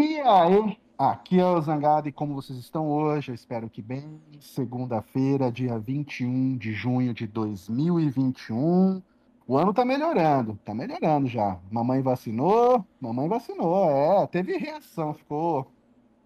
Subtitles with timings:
[0.00, 3.32] E aí, aqui é o Zangado e como vocês estão hoje?
[3.32, 4.22] Eu espero que bem.
[4.38, 9.02] Segunda-feira, dia 21 de junho de 2021.
[9.44, 11.58] O ano tá melhorando, tá melhorando já.
[11.68, 15.66] Mamãe vacinou, mamãe vacinou, é, teve reação, ficou,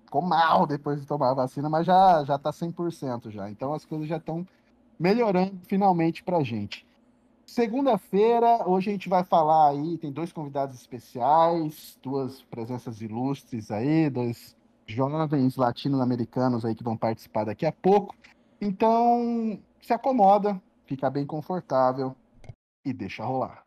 [0.04, 3.48] ficou mal depois de tomar a vacina, mas já, já tá 100% já.
[3.48, 4.46] Então as coisas já estão
[5.00, 6.86] melhorando finalmente pra gente.
[7.52, 14.08] Segunda-feira, hoje a gente vai falar aí, tem dois convidados especiais, duas presenças ilustres aí,
[14.08, 14.56] dois
[14.86, 18.16] jovens latino-americanos aí que vão participar daqui a pouco.
[18.58, 22.16] Então, se acomoda, fica bem confortável
[22.86, 23.62] e deixa rolar.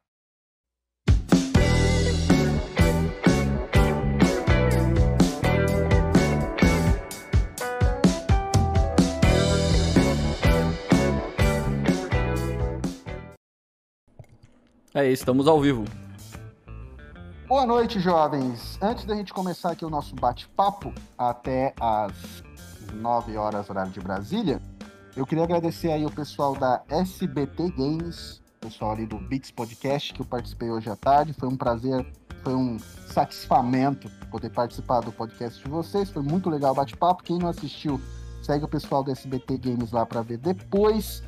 [14.95, 15.84] É estamos ao vivo.
[17.49, 18.80] Boa noite, jovens.
[18.81, 22.13] Antes da gente começar aqui o nosso bate-papo até às
[22.94, 24.62] 9 horas horário de Brasília,
[25.13, 30.21] eu queria agradecer aí o pessoal da SBT Games, pessoal ali do Beats Podcast que
[30.21, 31.34] eu participei hoje à tarde.
[31.34, 32.09] Foi um prazer,
[32.41, 36.09] foi um satisfamento poder participar do podcast de vocês.
[36.09, 37.21] Foi muito legal o bate-papo.
[37.21, 37.99] Quem não assistiu,
[38.41, 41.21] segue o pessoal da SBT Games lá para ver depois.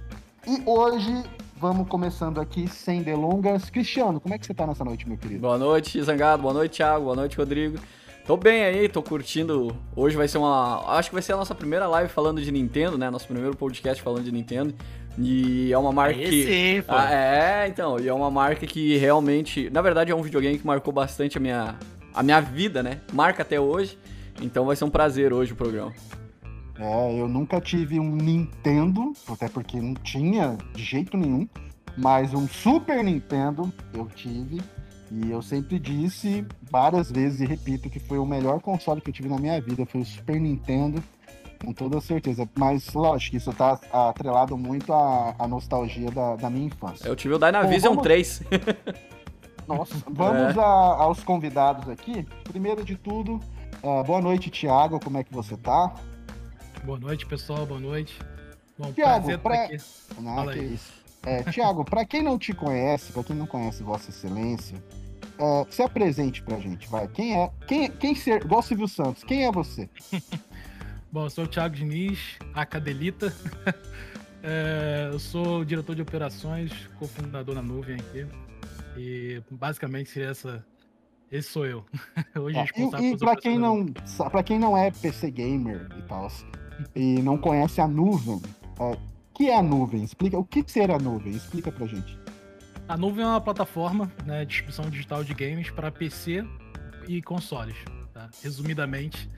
[0.48, 1.26] E hoje
[1.60, 3.70] vamos começando aqui sem delongas.
[3.70, 5.42] Cristiano, como é que você tá nessa noite, meu querido?
[5.42, 6.42] Boa noite, Zangado.
[6.42, 7.06] Boa noite, Thiago.
[7.06, 7.80] Boa noite, Rodrigo.
[8.26, 9.76] Tô bem aí, tô curtindo.
[9.96, 10.98] Hoje vai ser uma.
[10.98, 13.10] Acho que vai ser a nossa primeira live falando de Nintendo, né?
[13.10, 14.74] Nosso primeiro podcast falando de Nintendo.
[15.18, 16.44] E é uma marca Aí que.
[16.44, 16.94] sim, pô.
[16.94, 18.00] Ah, é, então.
[18.00, 19.70] E é uma marca que realmente.
[19.70, 21.76] Na verdade, é um videogame que marcou bastante a minha,
[22.14, 23.02] a minha vida, né?
[23.14, 23.98] Marca até hoje.
[24.42, 25.94] Então vai ser um prazer hoje o programa.
[26.80, 31.48] É, eu nunca tive um Nintendo, até porque não tinha de jeito nenhum,
[31.98, 34.62] mas um Super Nintendo eu tive.
[35.10, 39.14] E eu sempre disse várias vezes e repito que foi o melhor console que eu
[39.14, 41.02] tive na minha vida, foi o Super Nintendo,
[41.64, 42.48] com toda certeza.
[42.56, 47.08] Mas lógico, isso tá atrelado muito à, à nostalgia da, da minha infância.
[47.08, 48.44] Eu tive o Dynavision vamos- 3.
[49.68, 52.26] Nossa, vamos a- aos convidados aqui.
[52.44, 53.40] Primeiro de tudo,
[53.84, 55.94] ah, boa noite, Thiago, como é que você tá?
[56.84, 57.66] Boa noite, pessoal.
[57.66, 58.18] Boa noite.
[58.78, 59.76] Bom, Thiago, prazer pra- que
[60.60, 60.94] isso.
[61.26, 64.82] É, Tiago, para quem não te conhece, para quem não conhece Vossa Excelência,
[65.38, 67.08] é, se apresente pra gente, vai.
[67.08, 67.52] Quem é?
[67.68, 68.44] Quem, quem ser.
[68.44, 69.90] Igual Silvio Santos, quem é você?
[71.12, 73.34] Bom, eu sou o Thiago Diniz, a Cadelita.
[74.50, 78.26] É, eu sou diretor de operações, cofundador na nuvem aqui.
[78.96, 80.64] E basicamente seria essa.
[81.30, 81.84] Esse sou eu.
[82.40, 83.86] Hoje responsável E, e para quem não,
[84.46, 86.32] quem não é PC gamer e tal,
[86.96, 88.42] e não conhece a nuvem,
[88.80, 88.96] o
[89.34, 90.04] que é a nuvem?
[90.04, 91.34] Explica o que ser a nuvem.
[91.34, 92.18] Explica pra gente.
[92.88, 96.46] A nuvem é uma plataforma né, de distribuição digital de games para PC
[97.08, 97.76] e consoles.
[98.14, 98.30] tá?
[98.44, 99.30] Resumidamente.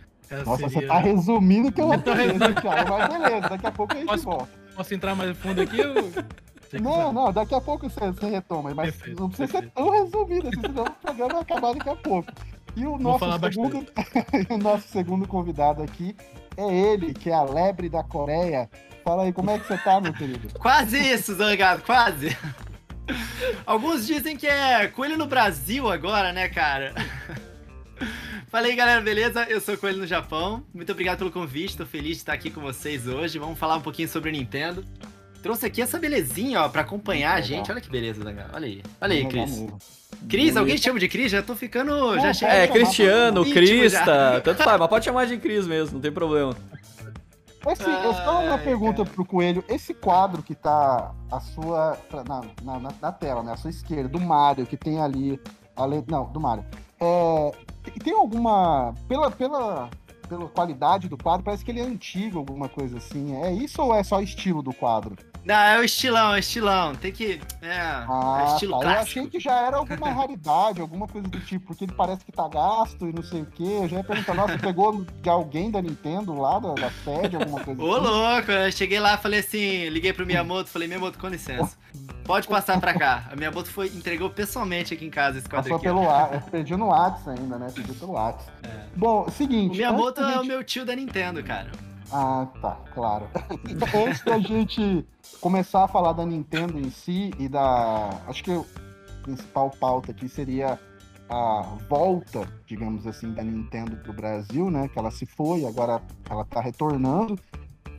[0.45, 3.93] Nossa, você seria- tá resumindo que eu tô hein, Thiago, mas beleza, daqui a pouco
[3.93, 4.49] a gente Posso- volta.
[4.75, 5.81] Posso entrar mais fundo aqui?
[5.81, 9.73] ou- Não, não, daqui a pouco você, você retoma, mas Perfeito, não precisa ser perfeito.
[9.75, 12.31] tão resumido, assim, senão o programa vai acabar daqui a pouco.
[12.75, 13.85] E o nosso, segundo,
[14.49, 16.15] o nosso segundo convidado aqui
[16.55, 18.69] é ele, que é a lebre da Coreia.
[19.03, 20.47] Fala aí, como é que você tá, meu querido?
[20.59, 22.37] Quase isso, Zangado, quase.
[23.65, 26.93] Alguns dizem que é coelho no Brasil agora, né, cara?
[28.49, 29.43] Fala aí, galera, beleza?
[29.43, 30.63] Eu sou Coelho no Japão.
[30.73, 33.37] Muito obrigado pelo convite, tô feliz de estar aqui com vocês hoje.
[33.37, 34.83] Vamos falar um pouquinho sobre Nintendo.
[35.41, 37.71] Trouxe aqui essa belezinha, ó, pra acompanhar a gente.
[37.71, 38.51] Olha que beleza, Zangado.
[38.53, 38.83] Olha aí.
[38.99, 39.98] Olha aí, Cris.
[40.27, 41.31] Cris, alguém te chama de Cris?
[41.31, 41.91] Já tô ficando.
[41.91, 46.11] Não, já É, Cristiano, Crista, tanto faz, mas pode chamar de Cris mesmo, não tem
[46.11, 46.55] problema.
[47.65, 49.09] Assim, eu só uma Ai, pergunta cara.
[49.13, 49.63] pro Coelho.
[49.67, 51.97] Esse quadro que tá a sua.
[52.13, 53.51] Na, na, na- na tela, né?
[53.53, 55.39] A sua esquerda, do Mario, que tem ali.
[55.75, 56.63] A le- não, do Mario.
[56.99, 57.51] É,
[57.83, 58.93] tem- tem alguma.
[59.09, 59.89] Pela, pela,
[60.29, 63.35] pela qualidade do quadro, parece que ele é antigo, alguma coisa assim.
[63.43, 65.15] É isso ou é só estilo do quadro?
[65.43, 66.93] Não, é o estilão, é o estilão.
[66.95, 67.41] Tem que.
[67.61, 68.77] É, é Ah, estilo tá.
[68.77, 69.01] Eu clássico.
[69.19, 72.47] achei que já era alguma raridade, alguma coisa do tipo, porque ele parece que tá
[72.47, 73.79] gasto e não sei o quê.
[73.81, 77.61] Eu já ia perguntar, nossa, pegou de alguém da Nintendo lá, da, da sede, alguma
[77.63, 78.05] coisa Ô, assim?
[78.05, 81.77] louco, eu cheguei lá, falei assim, liguei pro Miyamoto, falei, Miyamoto, com licença.
[82.29, 83.27] Pode passar pra cá.
[83.31, 85.85] A Miyamoto foi, entregou pessoalmente aqui em casa esse quadro Passou aqui.
[85.85, 87.71] pelo ar, pediu no WhatsApp ainda, né?
[87.73, 88.51] Pediu pelo WhatsApp.
[88.67, 88.85] É.
[88.95, 89.75] Bom, O seguinte.
[89.75, 91.71] Miyamoto antes da é o gente- meu tio da Nintendo, cara.
[92.11, 93.27] Ah, tá, claro.
[94.07, 95.03] antes da gente
[95.41, 98.09] começar a falar da Nintendo em si e da.
[98.27, 98.63] Acho que o
[99.23, 100.77] principal pauta aqui seria
[101.27, 104.87] a volta, digamos assim, da Nintendo pro Brasil, né?
[104.87, 105.99] Que ela se foi, agora
[106.29, 107.39] ela tá retornando.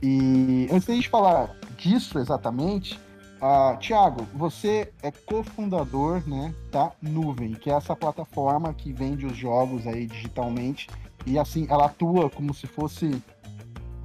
[0.01, 2.97] E antes da gente falar disso exatamente,
[3.41, 9.35] ah, Thiago, você é cofundador né, da Nuvem, que é essa plataforma que vende os
[9.35, 10.87] jogos aí digitalmente
[11.25, 13.21] e assim, ela atua como se fosse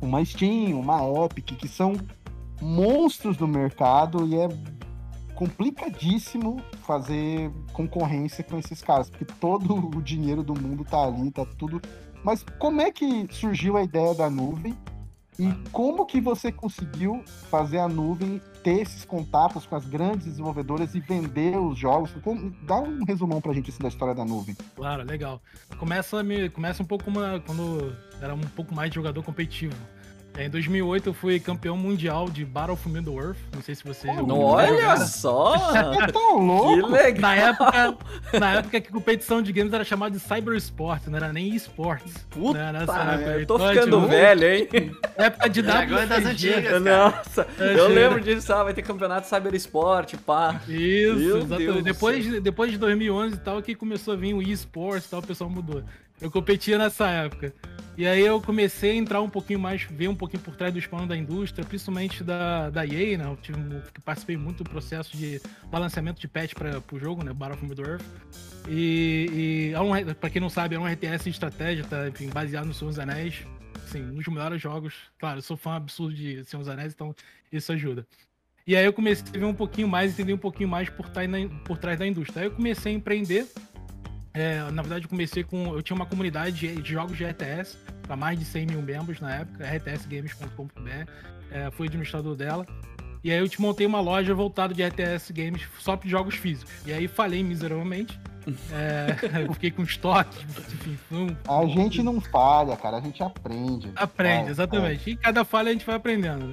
[0.00, 1.94] uma Steam, uma Epic, que são
[2.60, 4.48] monstros do mercado e é
[5.34, 11.44] complicadíssimo fazer concorrência com esses caras, porque todo o dinheiro do mundo tá ali, tá
[11.58, 11.80] tudo.
[12.24, 14.76] Mas como é que surgiu a ideia da nuvem?
[15.38, 20.92] E como que você conseguiu fazer a nuvem ter esses contatos com as grandes desenvolvedoras
[20.96, 22.10] e vender os jogos?
[22.62, 24.56] Dá um resumão pra gente assim, da história da nuvem.
[24.74, 25.40] Claro, legal.
[25.78, 29.76] Começa, me, começa um pouco uma, quando era um pouco mais de jogador competitivo.
[30.36, 33.38] É, em 2008 eu fui campeão mundial de Battle of Middle Earth.
[33.54, 34.08] Não sei se você.
[34.08, 35.54] Oh, não, olha só!
[36.02, 36.86] É tão louco!
[36.86, 37.20] Que legal!
[37.22, 37.98] Na época,
[38.38, 42.12] na época que competição de games era chamada de Cyber Sport, não era nem esportes.
[42.30, 42.84] Puta, né,
[43.40, 44.68] eu tô então, ficando tipo, velho, hein?
[45.16, 46.82] Época de Dragões das antigas.
[46.82, 50.60] Nossa, eu lembro disso, ah, vai ter campeonato Cyber Sport, pá.
[50.68, 51.82] Isso, Meu exatamente.
[51.82, 55.26] Depois, depois de 2011 e tal, que começou a vir o eSports e tal, o
[55.26, 55.82] pessoal mudou.
[56.20, 57.52] Eu competia nessa época.
[57.96, 60.80] E aí eu comecei a entrar um pouquinho mais, ver um pouquinho por trás do
[60.86, 63.24] plano da indústria, principalmente da, da EA, né?
[63.24, 63.58] Eu tive,
[64.04, 65.40] participei muito do processo de
[65.70, 67.32] balanceamento de patch para o jogo, né?
[67.32, 68.04] Battle of Middle-earth.
[68.68, 72.06] E, e é pra quem não sabe, é um RTS de estratégia, tá?
[72.06, 73.46] Enfim, baseado no Senhor dos Anéis.
[73.82, 74.94] Assim, um dos melhores jogos.
[75.18, 77.14] Claro, eu sou fã absurdo de Senhor dos Anéis, então
[77.50, 78.06] isso ajuda.
[78.66, 81.06] E aí eu comecei a ver um pouquinho mais, entender um pouquinho mais por,
[81.64, 82.42] por trás da indústria.
[82.42, 83.46] Aí eu comecei a empreender
[84.36, 85.74] é, na verdade, eu comecei com.
[85.74, 89.18] Eu tinha uma comunidade de, de jogos de RTS, para mais de 100 mil membros
[89.18, 91.10] na época, rtsgames.com.br.
[91.50, 92.66] É, fui administrador dela.
[93.24, 96.72] E aí eu te montei uma loja voltada de RTS Games só para jogos físicos.
[96.84, 98.20] E aí falei miseravelmente.
[98.70, 99.16] É,
[99.48, 100.98] eu fiquei com estoque, enfim.
[101.10, 101.34] Um...
[101.48, 103.90] A gente não falha, cara, a gente aprende.
[103.96, 105.10] Aprende, exatamente.
[105.10, 105.12] É.
[105.14, 106.52] E cada falha a gente vai aprendendo.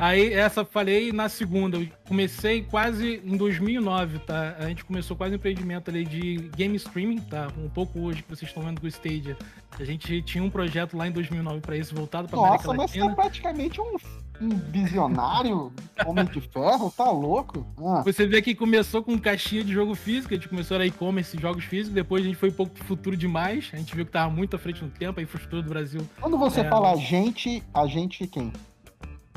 [0.00, 1.76] Aí essa falei na segunda.
[1.76, 4.56] Eu comecei quase em 2009, tá?
[4.58, 7.48] A gente começou quase um empreendimento ali de game streaming, tá?
[7.58, 9.36] Um pouco hoje que vocês estão vendo com o Stadia.
[9.78, 12.76] A gente tinha um projeto lá em 2009 para isso voltado para América Latina.
[12.76, 13.96] Nossa, mas você é praticamente um,
[14.40, 15.70] um visionário,
[16.06, 17.66] homem de ferro, tá louco?
[17.78, 18.02] Ah.
[18.02, 21.64] Você vê que começou com caixinha de jogo físico, a gente começou a e-commerce jogos
[21.64, 24.30] físicos, depois a gente foi um pouco pro futuro demais, a gente viu que tava
[24.30, 26.00] muito à frente no tempo, a infraestrutura do Brasil.
[26.18, 26.68] Quando você é...
[26.68, 28.50] fala a gente, a gente quem?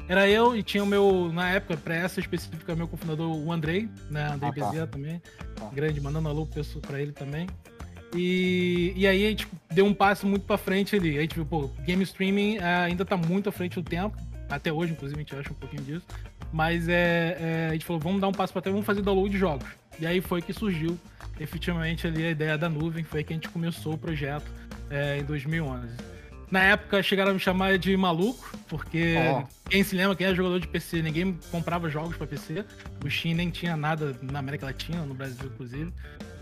[0.08, 3.90] Era eu e tinha o meu, na época, pra essa específica, meu cofundador, o Andrei,
[4.10, 4.28] né?
[4.28, 4.66] Andrei ah, tá.
[4.66, 5.22] Bezerra também.
[5.56, 5.70] Tá.
[5.74, 6.48] Grande, mandando alô
[6.82, 7.48] pra ele também.
[8.16, 11.18] E, e aí a gente deu um passo muito pra frente ali.
[11.18, 14.16] A gente viu, pô, game streaming é, ainda tá muito à frente do tempo.
[14.50, 16.06] Até hoje, inclusive, a gente acha um pouquinho disso.
[16.52, 19.32] Mas é, é, a gente falou, vamos dar um passo pra trás, vamos fazer download
[19.32, 19.68] de jogos.
[20.00, 21.00] E aí foi que surgiu
[21.40, 24.46] efetivamente ali a ideia da nuvem, foi que a gente começou o projeto
[24.90, 26.13] é, em 2011.
[26.54, 29.44] Na época chegaram a me chamar de maluco, porque oh.
[29.68, 32.64] quem se lembra, quem é jogador de PC, ninguém comprava jogos para PC.
[33.04, 35.92] O Steam nem tinha nada na América Latina, no Brasil, inclusive.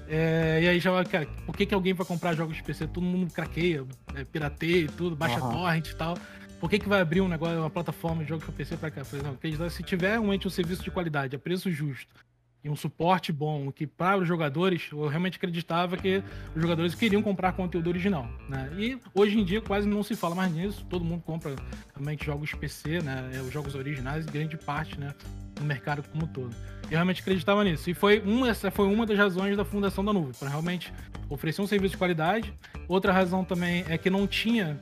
[0.09, 2.87] É, e aí já, cara, por que, que alguém vai comprar jogos de PC?
[2.87, 5.49] Todo mundo craqueia, é, pirateia e tudo, baixa uhum.
[5.49, 6.17] torrent e tal.
[6.59, 9.05] Por que, que vai abrir um negócio, uma plataforma de jogos para PC para cá?
[9.05, 12.13] Por exemplo, se tiver realmente um serviço de qualidade, a preço justo,
[12.63, 16.23] e um suporte bom, que para os jogadores, eu realmente acreditava que
[16.55, 18.71] os jogadores queriam comprar conteúdo original, né?
[18.77, 21.55] E hoje em dia quase não se fala mais nisso, todo mundo compra
[21.95, 23.31] realmente jogos PC, né?
[23.33, 25.13] É, os jogos originais, grande parte, né?
[25.59, 26.55] No mercado como um todo.
[26.83, 27.89] Eu realmente acreditava nisso.
[27.89, 30.93] E foi uma, essa foi uma das razões da fundação da nuvem, para realmente
[31.29, 32.53] oferecer um serviço de qualidade.
[32.87, 34.79] Outra razão também é que não tinha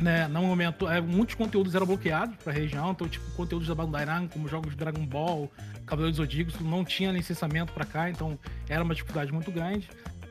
[0.00, 3.74] né, no momento, é, muitos conteúdos eram bloqueados para a região, então, tipo, conteúdos da
[3.74, 5.50] Bandai como jogos de Dragon Ball,
[5.86, 9.88] Cavaleiro do não tinha licenciamento para cá, então era uma dificuldade muito grande.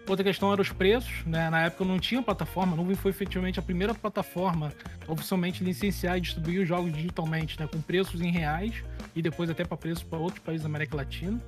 [0.08, 1.51] Outra questão era os preços, né?
[1.51, 4.74] Na época não tinha plataforma, a Nuvem foi efetivamente a primeira plataforma
[5.08, 7.67] oficialmente licenciar e distribuir os jogos digitalmente, né?
[7.67, 8.74] Com preços em reais
[9.15, 11.39] e depois até para preços para outros países da América Latina.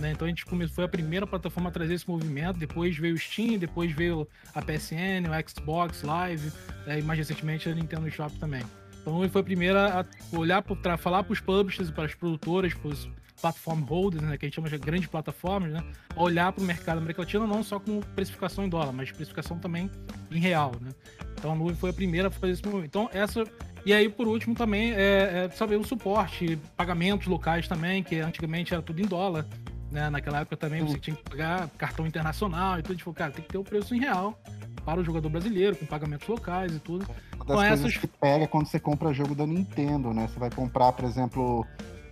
[0.00, 0.12] Né?
[0.12, 2.58] Então a gente foi a primeira plataforma a trazer esse movimento.
[2.58, 6.52] Depois veio o Steam, depois veio a PSN, o Xbox Live,
[6.86, 6.98] né?
[6.98, 8.62] e mais recentemente a Nintendo Shop também.
[9.00, 12.74] Então ele foi a primeira a olhar para falar para os publishers, para as produtoras,
[12.74, 13.08] para os
[13.40, 15.82] platform holders, né, que a gente chama de grandes plataformas, né,
[16.14, 19.90] olhar para o mercado América Latina não só com precificação em dólar, mas precificação também
[20.30, 20.90] em real, né.
[21.38, 22.88] Então a nuvem foi a primeira a fazer esse movimento.
[22.88, 23.44] Então essa
[23.84, 28.74] e aí, por último, também é, é saber o suporte, pagamentos locais também, que antigamente
[28.74, 29.46] era tudo em dólar.
[29.90, 30.08] Né?
[30.08, 32.96] Naquela época também você tinha que pagar cartão internacional e tudo.
[32.96, 34.38] Tipo, cara, tem que ter o preço em real
[34.84, 37.06] para o jogador brasileiro, com pagamentos locais e tudo.
[37.34, 37.96] Uma das então, coisas essas...
[37.96, 40.28] que pega quando você compra jogo da Nintendo, né?
[40.28, 41.66] Você vai comprar, por exemplo,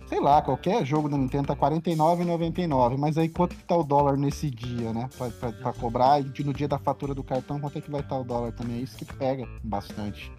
[0.07, 4.17] sei lá, qualquer jogo da Nintendo tá R$49,99, mas aí quanto que tá o dólar
[4.17, 5.07] nesse dia, né?
[5.17, 8.01] Pra, pra, pra, cobrar e no dia da fatura do cartão, quanto é que vai
[8.01, 8.77] estar tá o dólar também?
[8.77, 10.31] É isso que pega bastante.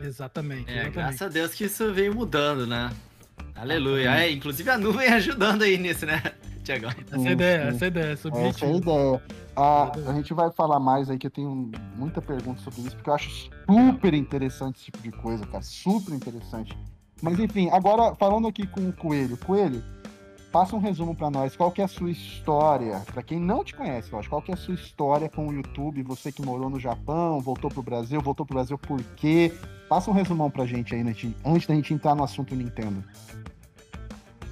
[0.00, 0.94] Exatamente, é, exatamente.
[0.94, 2.90] Graças a Deus que isso veio mudando, né?
[3.54, 4.20] Aleluia.
[4.20, 6.22] É, inclusive a nuvem ajudando aí nisso, né?
[6.68, 6.90] Tiagão.
[7.10, 9.22] Essa é a ideia, essa é ideia, essa é o Essa é a ideia.
[9.56, 13.10] Ah, a gente vai falar mais aí, que eu tenho muita pergunta sobre isso, porque
[13.10, 15.62] eu acho super interessante esse tipo de coisa, cara.
[15.62, 16.78] Super interessante.
[17.22, 19.36] Mas enfim, agora falando aqui com o Coelho.
[19.38, 19.82] Coelho,
[20.52, 21.56] passa um resumo pra nós.
[21.56, 23.00] Qual que é a sua história?
[23.12, 25.52] Pra quem não te conhece, eu acho, qual que é a sua história com o
[25.52, 26.02] YouTube?
[26.02, 29.52] Você que morou no Japão, voltou pro Brasil, voltou pro Brasil por quê?
[29.88, 33.02] Passa um resumão pra gente aí, né, antes da gente entrar no assunto Nintendo.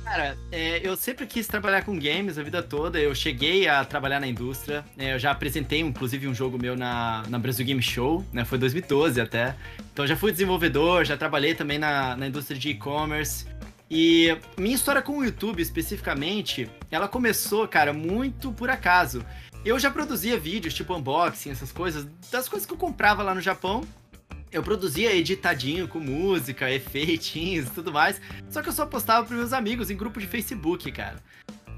[0.06, 2.96] Cara, é, eu sempre quis trabalhar com games a vida toda.
[2.96, 4.84] Eu cheguei a trabalhar na indústria.
[4.96, 8.44] é, eu já apresentei, inclusive, um jogo meu na, na Brasil Game Show, né?
[8.44, 9.56] Foi 2012 até.
[9.92, 13.46] Então já fui desenvolvedor, já trabalhei também na, na indústria de e-commerce.
[13.90, 19.26] E minha história com o YouTube, especificamente, ela começou, cara, muito por acaso.
[19.64, 23.40] Eu já produzia vídeos, tipo unboxing, essas coisas, das coisas que eu comprava lá no
[23.40, 23.82] Japão.
[24.56, 28.18] Eu produzia editadinho com música, efeitinhos e tudo mais.
[28.48, 31.16] Só que eu só postava pros meus amigos em grupo de Facebook, cara.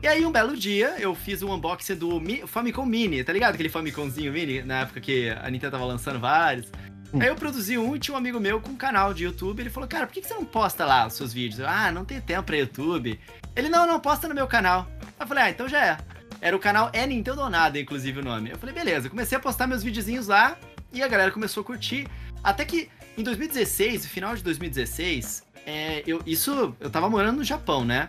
[0.01, 3.55] E aí, um belo dia, eu fiz um unboxing do Mi- Famicom Mini, tá ligado?
[3.55, 6.71] Aquele Famicomzinho Mini, na época que a Nintendo tava lançando vários.
[7.13, 7.21] Hum.
[7.21, 9.59] Aí eu produzi um e tinha um amigo meu com um canal de YouTube.
[9.59, 11.59] Ele falou, cara, por que você não posta lá os seus vídeos?
[11.59, 13.19] Eu, ah, não tenho tempo pra YouTube.
[13.57, 14.87] Ele, não, não, posta no meu canal.
[15.03, 15.99] Aí eu falei, ah, então já é.
[16.41, 18.51] Era o canal É Nintendo ou Nada, inclusive o nome.
[18.51, 19.11] Eu falei, beleza.
[19.11, 20.57] Comecei a postar meus videozinhos lá
[20.93, 22.07] e a galera começou a curtir.
[22.49, 22.89] Até que
[23.19, 28.09] em 2016, no final de 2016, é, eu, isso eu tava morando no Japão, né?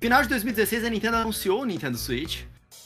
[0.00, 2.44] Final de 2016, a Nintendo anunciou o Nintendo Switch.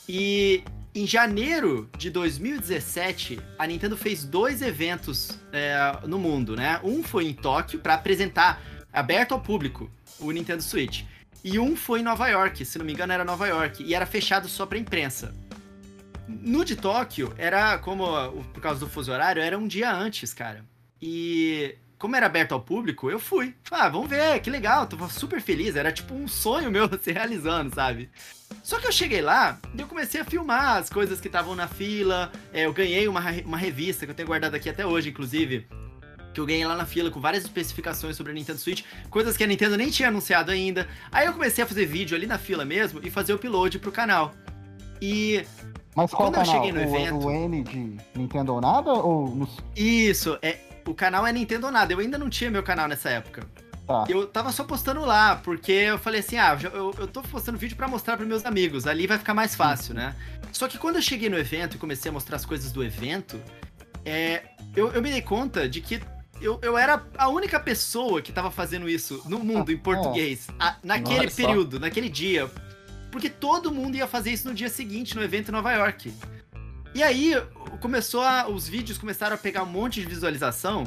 [0.08, 6.80] E em janeiro de 2017, a Nintendo fez dois eventos é, no mundo, né?
[6.82, 11.02] Um foi em Tóquio para apresentar aberto ao público o Nintendo Switch.
[11.44, 14.06] E um foi em Nova York, se não me engano era Nova York, e era
[14.06, 15.34] fechado só pra imprensa.
[16.26, 18.06] No de Tóquio, era como,
[18.54, 20.64] por causa do fuso horário, era um dia antes, cara.
[21.06, 23.54] E como era aberto ao público, eu fui.
[23.70, 25.76] Ah, vamos ver, que legal, tô super feliz.
[25.76, 28.08] Era tipo um sonho meu se realizando, sabe?
[28.62, 31.68] Só que eu cheguei lá e eu comecei a filmar as coisas que estavam na
[31.68, 32.32] fila.
[32.54, 35.66] É, eu ganhei uma, uma revista que eu tenho guardado aqui até hoje, inclusive.
[36.32, 39.44] Que eu ganhei lá na fila com várias especificações sobre a Nintendo Switch, coisas que
[39.44, 40.88] a Nintendo nem tinha anunciado ainda.
[41.12, 43.92] Aí eu comecei a fazer vídeo ali na fila mesmo e fazer o upload pro
[43.92, 44.32] canal.
[45.02, 45.44] E
[45.94, 46.54] Mas qual Quando eu canal?
[46.64, 48.90] cheguei no o, evento- o N de Nintendo ou nada?
[48.90, 49.48] Ou no...
[49.76, 50.58] Isso, é.
[50.86, 51.92] O canal é Nintendo ou nada.
[51.92, 53.46] Eu ainda não tinha meu canal nessa época.
[53.86, 54.04] Tá.
[54.08, 57.76] Eu tava só postando lá, porque eu falei assim: ah, eu, eu tô postando vídeo
[57.76, 58.86] pra mostrar pros meus amigos.
[58.86, 60.14] Ali vai ficar mais fácil, né?
[60.52, 63.40] Só que quando eu cheguei no evento e comecei a mostrar as coisas do evento,
[64.04, 64.42] é,
[64.74, 66.00] eu, eu me dei conta de que
[66.40, 70.76] eu, eu era a única pessoa que tava fazendo isso no mundo em português, a-
[70.82, 71.36] naquele só.
[71.46, 72.50] período, naquele dia.
[73.10, 76.12] Porque todo mundo ia fazer isso no dia seguinte, no evento em Nova York.
[76.94, 77.34] E aí,
[77.80, 80.84] começou a, os vídeos começaram a pegar um monte de visualização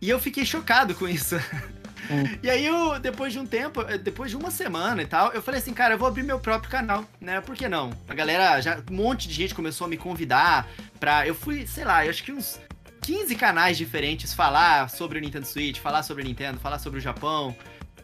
[0.00, 1.36] e eu fiquei chocado com isso.
[2.10, 2.38] Hum.
[2.42, 5.42] E aí, eu, depois de um tempo, eh, depois de uma semana e tal, eu
[5.42, 7.38] falei assim, cara, eu vou abrir meu próprio canal, né?
[7.42, 7.90] Por que não?
[8.08, 10.66] A galera, já, um monte de gente começou a me convidar
[10.98, 11.26] pra.
[11.26, 12.58] Eu fui, sei lá, eu acho que uns
[13.02, 17.02] 15 canais diferentes falar sobre o Nintendo Switch, falar sobre o Nintendo, falar sobre o
[17.02, 17.54] Japão.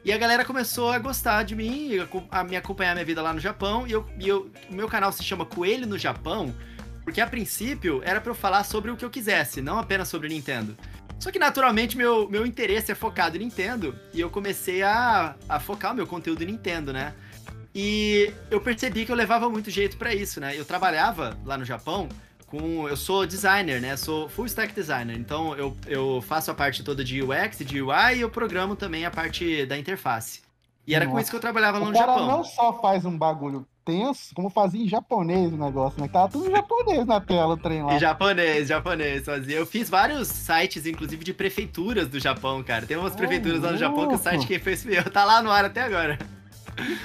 [0.05, 1.93] E a galera começou a gostar de mim,
[2.31, 3.87] a me acompanhar minha vida lá no Japão.
[3.87, 6.55] E, eu, e eu- o meu canal se chama Coelho no Japão,
[7.05, 10.27] porque a princípio era pra eu falar sobre o que eu quisesse, não apenas sobre
[10.27, 10.77] o Nintendo.
[11.21, 15.61] Só que naturalmente meu, meu interesse é focado em Nintendo e eu comecei a, a
[15.61, 17.15] focar o meu conteúdo em Nintendo, né?
[17.75, 20.59] E eu percebi que eu levava muito jeito pra isso, né?
[20.59, 22.09] Eu trabalhava lá no Japão
[22.47, 22.89] com.
[22.89, 23.97] Eu sou designer, né?
[23.97, 25.17] Sou full stack designer.
[25.17, 29.05] Então eu, eu faço a parte toda de UX, de UI e eu programo também
[29.05, 30.43] a parte da interface.
[30.87, 31.23] E era com Nossa.
[31.23, 32.27] isso que eu trabalhava lá O no cara Japão.
[32.29, 36.09] não só faz um bagulho tenso, como fazia em japonês o negócio, né?
[36.09, 37.95] Tava tudo em japonês na tela o trem lá.
[37.95, 39.57] Em japonês, japonês fazia.
[39.57, 42.87] Eu fiz vários sites, inclusive, de prefeituras do Japão, cara.
[42.87, 44.49] Tem umas prefeituras lá no Japão que o site louco.
[44.49, 45.05] quem fez fui eu.
[45.11, 46.19] Tá lá no ar até agora.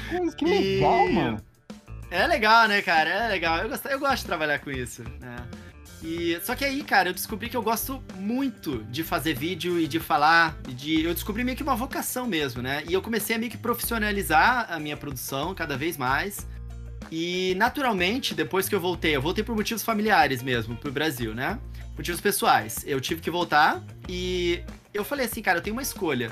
[0.10, 1.42] Coisa, que legal, E- mano.
[2.12, 3.10] É legal, né, cara?
[3.10, 3.58] É legal.
[3.60, 5.36] Eu gosto, eu gosto de trabalhar com isso, né?
[6.02, 9.86] E, só que aí, cara, eu descobri que eu gosto muito de fazer vídeo e
[9.86, 10.56] de falar.
[10.68, 12.84] e De, eu descobri meio que uma vocação mesmo, né?
[12.88, 16.48] E eu comecei a meio que profissionalizar a minha produção cada vez mais.
[17.12, 21.60] E naturalmente, depois que eu voltei, eu voltei por motivos familiares mesmo, pro Brasil, né?
[21.98, 22.84] Motivos pessoais.
[22.86, 24.62] Eu tive que voltar e
[24.94, 26.32] eu falei assim, cara, eu tenho uma escolha.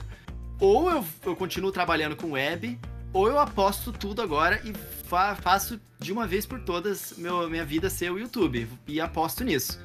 [0.59, 2.79] Ou eu, eu continuo trabalhando com web,
[3.13, 4.73] ou eu aposto tudo agora e
[5.07, 8.67] fa- faço de uma vez por todas meu, minha vida ser o YouTube.
[8.87, 9.79] E aposto nisso.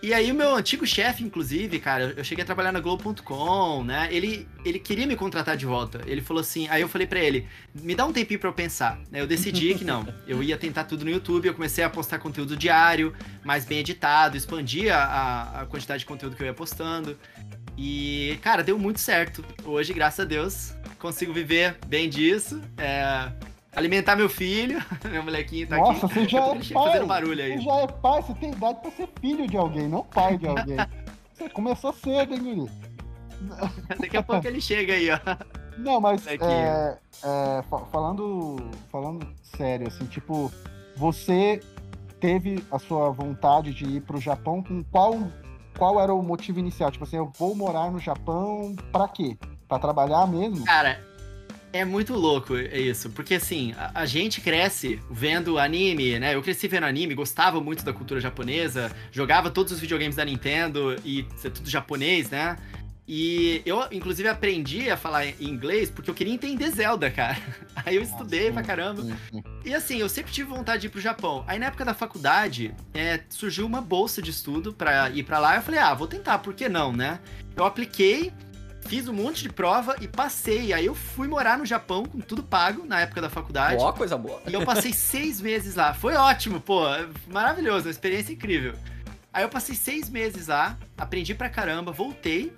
[0.00, 4.08] E aí o meu antigo chefe, inclusive, cara, eu cheguei a trabalhar na Globo.com, né?
[4.12, 6.00] Ele, ele queria me contratar de volta.
[6.06, 9.00] Ele falou assim, aí eu falei pra ele, me dá um tempinho pra eu pensar.
[9.12, 10.06] Eu decidi que não.
[10.26, 13.12] Eu ia tentar tudo no YouTube, eu comecei a postar conteúdo diário,
[13.44, 17.18] mais bem editado, expandia a, a quantidade de conteúdo que eu ia postando.
[17.76, 19.44] E, cara, deu muito certo.
[19.64, 22.60] Hoje, graças a Deus, consigo viver bem disso.
[22.76, 23.30] É,
[23.74, 26.14] alimentar meu filho, meu molequinho tá Nossa, aqui.
[26.14, 26.62] você já é pai.
[26.72, 27.56] fazendo barulho aí.
[27.58, 30.46] Você já é pai, você tem idade pra ser filho de alguém, não pai de
[30.46, 30.76] alguém.
[31.38, 32.70] Você começou cedo, hein, Guri?
[34.00, 35.18] Daqui a pouco ele chega aí, ó.
[35.78, 36.34] Não, mas é,
[37.22, 38.56] é, fa- falando,
[38.90, 39.24] falando
[39.56, 40.50] sério, assim, tipo,
[40.96, 41.60] você
[42.18, 45.16] teve a sua vontade de ir pro Japão com qual,
[45.78, 46.90] qual era o motivo inicial?
[46.90, 49.38] Tipo assim, eu vou morar no Japão pra quê?
[49.68, 50.64] Pra trabalhar mesmo?
[50.64, 51.00] Cara,
[51.72, 56.34] é muito louco isso, porque assim, a, a gente cresce vendo anime, né?
[56.34, 60.96] Eu cresci vendo anime, gostava muito da cultura japonesa, jogava todos os videogames da Nintendo
[61.04, 62.56] e ser tudo japonês, né?
[63.10, 67.38] E eu, inclusive, aprendi a falar em inglês porque eu queria entender Zelda, cara.
[67.74, 69.02] Aí eu estudei pra caramba.
[69.64, 71.42] E assim, eu sempre tive vontade de ir pro Japão.
[71.46, 75.56] Aí na época da faculdade, é, surgiu uma bolsa de estudo pra ir pra lá.
[75.56, 77.18] Eu falei, ah, vou tentar, por que não, né?
[77.56, 78.30] Eu apliquei,
[78.88, 80.72] fiz um monte de prova e passei.
[80.72, 83.82] Aí eu fui morar no Japão com tudo pago na época da faculdade.
[83.82, 84.40] Ó, coisa boa.
[84.48, 85.92] E eu passei seis meses lá.
[85.92, 86.82] Foi ótimo, pô.
[87.26, 88.72] Maravilhoso, uma experiência incrível.
[89.32, 92.52] Aí eu passei seis meses lá, aprendi pra caramba, voltei.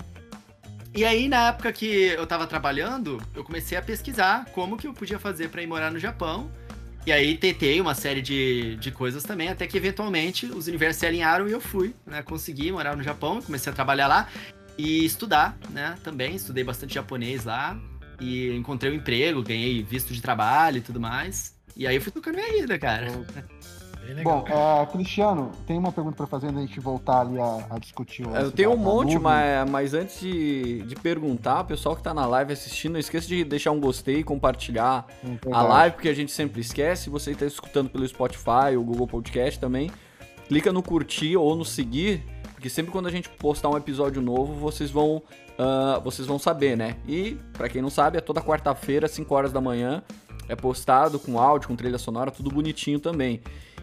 [0.95, 4.95] E aí, na época que eu tava trabalhando, eu comecei a pesquisar como que eu
[4.95, 6.51] podia fazer pra ir morar no Japão.
[7.07, 11.07] E aí tentei uma série de, de coisas também, até que eventualmente os universos se
[11.07, 12.23] alinharam e eu fui, né?
[12.23, 14.29] Consegui morar no Japão, comecei a trabalhar lá
[14.81, 15.95] e estudar, né?
[16.03, 17.79] Também estudei bastante japonês lá
[18.21, 21.55] e encontrei um emprego, ganhei visto de trabalho e tudo mais.
[21.77, 23.07] E aí eu fui tocando minha vida, cara.
[24.05, 24.45] Bem legal.
[24.45, 27.79] Bom, é, Cristiano, tem uma pergunta pra fazer antes da gente voltar ali a, a
[27.79, 31.95] discutir o Eu tenho da- um monte, mas, mas antes de, de perguntar, o pessoal
[31.95, 35.95] que tá na live assistindo, não esqueça de deixar um gostei, compartilhar Hum, a live,
[35.97, 37.05] porque a gente sempre esquece.
[37.05, 39.91] Se você está escutando pelo Spotify ou Google Podcast também,
[40.49, 42.25] clica no curtir ou no seguir,
[42.61, 45.23] porque sempre quando a gente postar um episódio novo, vocês vão,
[45.59, 46.97] ah, vocês vão saber, né?
[47.09, 50.03] E, pra quem não sabe, é toda quarta-feira, 5 horas da manhã,
[50.47, 53.41] é postado com áudio, com trilha sonora, tudo bonitinho também.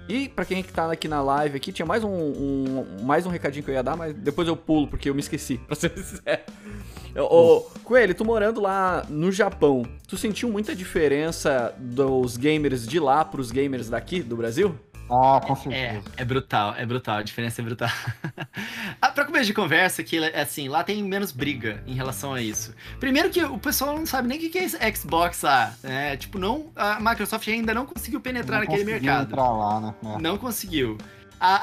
[0.08, 3.30] E pra quem que tá aqui na live aqui, tinha mais um, um- mais um
[3.30, 5.90] recadinho que eu ia dar, mas depois eu pulo, porque eu me esqueci, pra ser
[5.98, 6.44] sincero.
[7.16, 13.26] Ô, Coelho, tu morando lá no Japão, tu sentiu muita diferença dos gamers de lá
[13.26, 14.76] pros gamers daqui, do Brasil?
[15.10, 16.12] Ah, com É, certeza.
[16.18, 17.90] é brutal, é brutal, a diferença é brutal.
[19.02, 22.42] ah, pra começo de conversa, que é assim, lá tem menos briga em relação a
[22.42, 22.74] isso.
[23.00, 26.18] Primeiro que o pessoal não sabe nem o que é esse Xbox lá, né?
[26.18, 29.32] Tipo, não, a Microsoft ainda não conseguiu penetrar Não naquele mercado.
[29.32, 29.96] entrar lá, né?
[30.04, 30.22] É.
[30.22, 30.98] Não conseguiu.
[31.40, 31.56] A,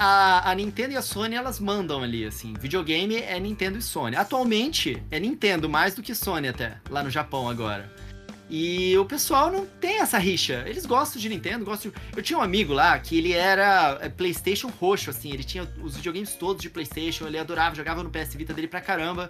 [0.46, 2.54] a, a Nintendo e a Sony, elas mandam ali, assim.
[2.60, 4.14] Videogame é Nintendo e Sony.
[4.14, 7.92] Atualmente, é Nintendo mais do que Sony até, lá no Japão agora.
[8.56, 10.62] E o pessoal não tem essa rixa.
[10.64, 11.98] Eles gostam de Nintendo, gostam de...
[12.16, 15.32] Eu tinha um amigo lá que ele era é, PlayStation roxo, assim.
[15.32, 18.80] Ele tinha os videogames todos de PlayStation, ele adorava, jogava no PS Vita dele pra
[18.80, 19.28] caramba.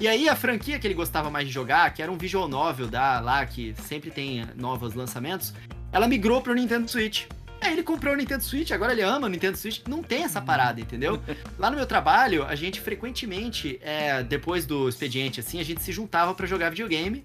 [0.00, 2.86] E aí a franquia que ele gostava mais de jogar, que era um visual novel
[2.86, 5.52] da, lá, que sempre tem novos lançamentos,
[5.92, 7.26] ela migrou pro Nintendo Switch.
[7.60, 9.82] Aí ele comprou o Nintendo Switch, agora ele ama o Nintendo Switch.
[9.86, 11.22] Não tem essa parada, entendeu?
[11.60, 15.92] Lá no meu trabalho, a gente frequentemente, é, depois do expediente, assim, a gente se
[15.92, 17.22] juntava pra jogar videogame.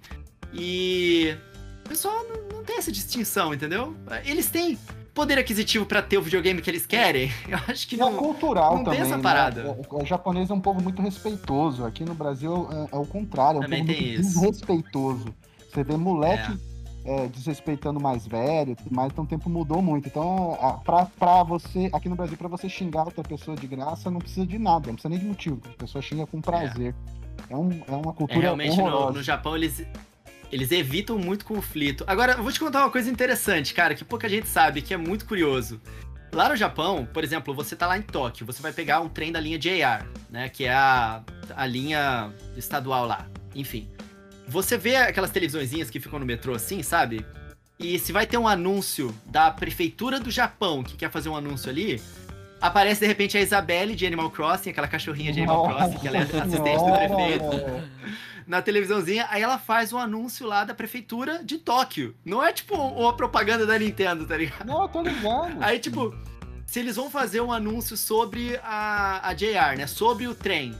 [0.53, 1.35] E
[1.85, 3.95] o pessoal não, não tem essa distinção, entendeu?
[4.25, 4.77] Eles têm
[5.13, 7.31] poder aquisitivo pra ter o videogame que eles querem.
[7.47, 8.15] Eu acho que E é não.
[8.17, 9.01] cultural não tem também.
[9.01, 9.23] essa né?
[9.23, 9.77] parada.
[9.89, 11.85] O, o japonês é um povo muito respeitoso.
[11.85, 14.39] Aqui no Brasil é, é o contrário, é um Também povo tem muito isso.
[14.41, 15.35] desrespeitoso.
[15.73, 16.57] Você vê moleque
[17.05, 20.07] é, desrespeitando mais velho, mais, então o tempo mudou muito.
[20.07, 24.19] Então, pra, pra você, aqui no Brasil, pra você xingar outra pessoa de graça, não
[24.19, 25.61] precisa de nada, não precisa nem de motivo.
[25.65, 26.93] A pessoa xinga com prazer.
[27.49, 29.85] É, um, é uma É, cultura realmente no, no Japão eles,
[30.51, 32.03] eles evitam muito conflito.
[32.07, 34.97] Agora, eu vou te contar uma coisa interessante, cara, que pouca gente sabe, que é
[34.97, 35.81] muito curioso.
[36.31, 39.31] Lá no Japão, por exemplo, você tá lá em Tóquio, você vai pegar um trem
[39.31, 40.49] da linha JR, né?
[40.49, 41.23] Que é a,
[41.55, 43.27] a linha estadual lá.
[43.55, 43.89] Enfim.
[44.47, 47.25] Você vê aquelas televisõezinhas que ficam no metrô assim, sabe?
[47.79, 51.69] E se vai ter um anúncio da prefeitura do Japão que quer fazer um anúncio
[51.69, 52.01] ali,
[52.59, 56.17] aparece de repente a Isabelle de Animal Crossing, aquela cachorrinha de Animal Crossing, que ela
[56.17, 57.45] é assistente do prefeito
[58.47, 62.15] na televisãozinha, aí ela faz um anúncio lá da prefeitura de Tóquio.
[62.23, 64.65] Não é tipo uma propaganda da Nintendo, tá ligado?
[64.65, 65.57] Não, tô ligado.
[65.59, 66.15] Aí, tipo,
[66.65, 69.85] se eles vão fazer um anúncio sobre a, a JR, né?
[69.85, 70.73] Sobre o trem.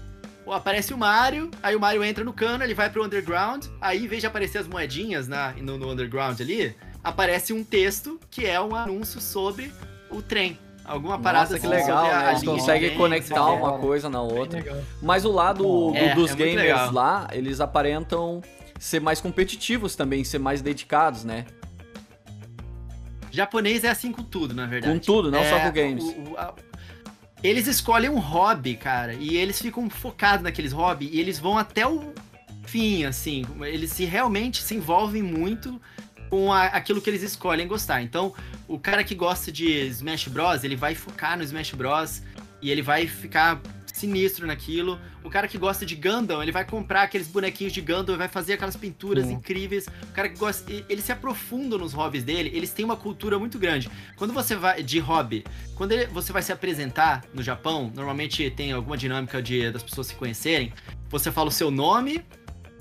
[0.50, 4.08] Aparece o Mario, aí o Mario entra no cano, ele vai pro underground, aí em
[4.08, 8.60] vez de aparecer as moedinhas na, no, no underground ali, aparece um texto que é
[8.60, 9.74] um anúncio sobre
[10.10, 10.58] o trem.
[10.88, 12.14] Alguma parada Nossa, que assim, legal, né?
[12.14, 13.52] a Eles conseguem trem, conectar quê.
[13.52, 14.84] uma coisa na outra.
[15.02, 18.42] Mas o lado do- É, dos é gamers lá, eles aparentam
[18.80, 21.46] ser mais competitivos também, ser mais dedicados, né?
[23.32, 24.94] Japonês é assim com tudo, na verdade.
[24.94, 26.04] Com tudo, não só É, com games.
[26.04, 26.54] o- o- a-
[27.44, 31.86] eles escolhem um hobby, cara, e eles ficam focados naqueles hobbies e eles vão até
[31.86, 32.14] o
[32.66, 33.46] fim, assim.
[33.62, 35.80] Eles se realmente se envolvem muito
[36.30, 38.02] com a, aquilo que eles escolhem gostar.
[38.02, 38.34] Então,
[38.68, 42.22] o cara que gosta de Smash Bros, ele vai focar no Smash Bros
[42.62, 43.62] e ele vai ficar
[43.94, 45.00] sinistro naquilo.
[45.24, 48.28] O cara que gosta de Gundam, ele vai comprar aqueles bonequinhos de Gundam e vai
[48.28, 49.34] fazer aquelas pinturas Sim.
[49.34, 49.88] incríveis.
[49.88, 53.58] O cara que gosta, ele se aprofunda nos hobbies dele, eles têm uma cultura muito
[53.58, 53.90] grande.
[54.16, 55.44] Quando você vai de hobby,
[55.76, 60.08] quando ele- você vai se apresentar no Japão, normalmente tem alguma dinâmica de das pessoas
[60.08, 60.72] se conhecerem.
[61.10, 62.24] Você fala o seu nome,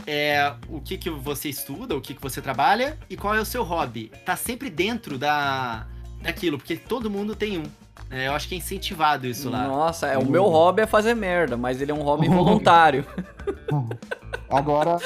[0.07, 3.45] é, o que, que você estuda, o que, que você trabalha e qual é o
[3.45, 4.13] seu hobby.
[4.25, 5.87] Tá sempre dentro da,
[6.23, 7.65] daquilo, porque todo mundo tem um.
[8.09, 9.67] É, eu acho que é incentivado isso lá.
[9.67, 13.05] Nossa, é, o meu hobby é fazer merda, mas ele é um hobby voluntário.
[14.49, 14.99] Agora,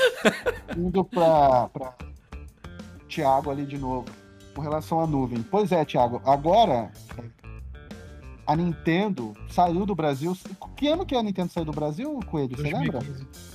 [0.77, 1.95] indo para pra
[3.09, 4.07] Thiago ali de novo,
[4.55, 5.43] com relação à nuvem.
[5.43, 6.93] Pois é, Thiago, agora
[8.47, 10.37] a Nintendo saiu do Brasil.
[10.77, 12.57] Que ano que a Nintendo saiu do Brasil, Coelho?
[12.57, 13.01] Você lembra?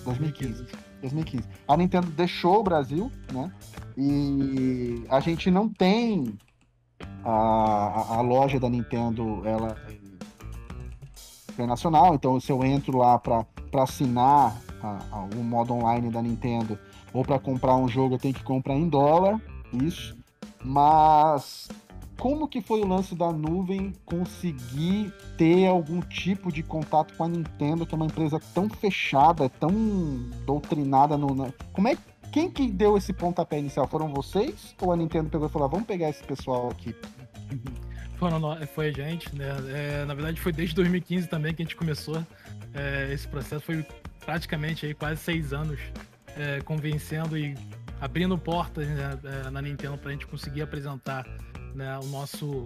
[0.03, 0.65] 2015.
[1.09, 1.43] 2015.
[1.47, 1.47] 2015.
[1.67, 3.51] A Nintendo deixou o Brasil, né?
[3.97, 6.37] E a gente não tem
[7.23, 9.95] a, a, a loja da Nintendo, ela é
[11.53, 13.45] internacional, então se eu entro lá para
[13.81, 16.77] assinar a- a- o modo online da Nintendo
[17.13, 19.39] ou para comprar um jogo, eu tenho que comprar em dólar,
[19.73, 20.15] isso.
[20.63, 21.69] Mas
[22.17, 27.27] como que foi o lance da nuvem conseguir ter algum tipo de contato com a
[27.27, 29.71] Nintendo, que é uma empresa tão fechada, tão
[30.45, 31.53] doutrinada no.
[31.73, 31.97] Como é
[32.31, 33.87] quem que deu esse pontapé inicial?
[33.87, 34.75] Foram vocês?
[34.81, 36.95] Ou a Nintendo pegou e falou, "Ah, vamos pegar esse pessoal aqui?
[38.17, 39.45] Foram foi a gente, né?
[39.69, 42.25] É, na verdade, foi desde 2015 também que a gente começou
[42.73, 43.63] é, esse processo.
[43.65, 43.85] Foi
[44.25, 45.79] praticamente aí quase seis anos
[46.37, 47.55] é, convencendo e
[47.99, 51.25] abrindo portas né, é, na Nintendo para a gente conseguir apresentar
[51.75, 52.65] né, o nosso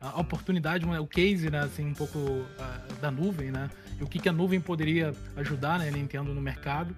[0.00, 2.18] a oportunidade, né, o case, né, assim, um pouco
[2.58, 3.68] ah, da nuvem, né?
[3.98, 6.94] E o que, que a nuvem poderia ajudar, né, Nintendo no mercado.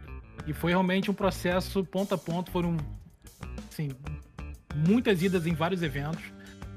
[0.47, 2.77] E foi realmente um processo ponto a ponto, foram
[3.71, 3.91] assim,
[4.75, 6.23] muitas idas em vários eventos,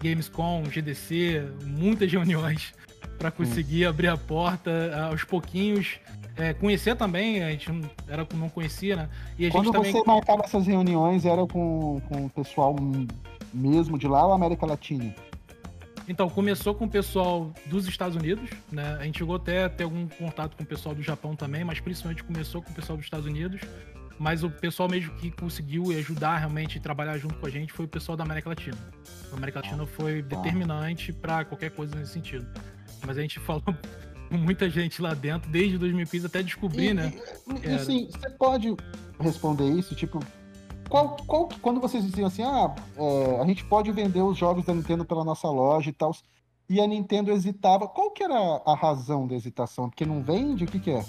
[0.01, 2.73] Gamescom, GDC, muitas reuniões
[3.17, 5.99] para conseguir abrir a porta ah, aos pouquinhos.
[6.35, 9.09] É, conhecer também, a gente não, era, não conhecia, né?
[9.37, 9.91] E a gente Quando também.
[9.91, 12.75] você marcava essas reuniões, era com, com o pessoal
[13.53, 15.13] mesmo de lá ou América Latina?
[16.07, 18.97] Então, começou com o pessoal dos Estados Unidos, né?
[18.99, 21.79] A gente chegou até a ter algum contato com o pessoal do Japão também, mas
[21.79, 23.61] principalmente começou com o pessoal dos Estados Unidos.
[24.19, 27.85] Mas o pessoal mesmo que conseguiu ajudar realmente e trabalhar junto com a gente foi
[27.85, 28.77] o pessoal da América Latina.
[29.31, 32.45] A América Latina foi determinante para qualquer coisa nesse sentido.
[33.05, 33.63] Mas a gente falou
[34.29, 37.13] com muita gente lá dentro, desde 2015 até descobrir, E- né?
[37.63, 37.75] E, Era.
[37.77, 38.75] assim, você pode
[39.19, 40.19] responder isso, tipo,
[40.89, 44.73] qual, qual, quando vocês diziam assim, ah, é, a gente pode vender os jogos da
[44.73, 46.15] Nintendo pela nossa loja e tal,
[46.69, 49.89] e a Nintendo hesitava, qual que era a razão da hesitação?
[49.89, 50.63] Porque não vende?
[50.63, 51.05] O que que é?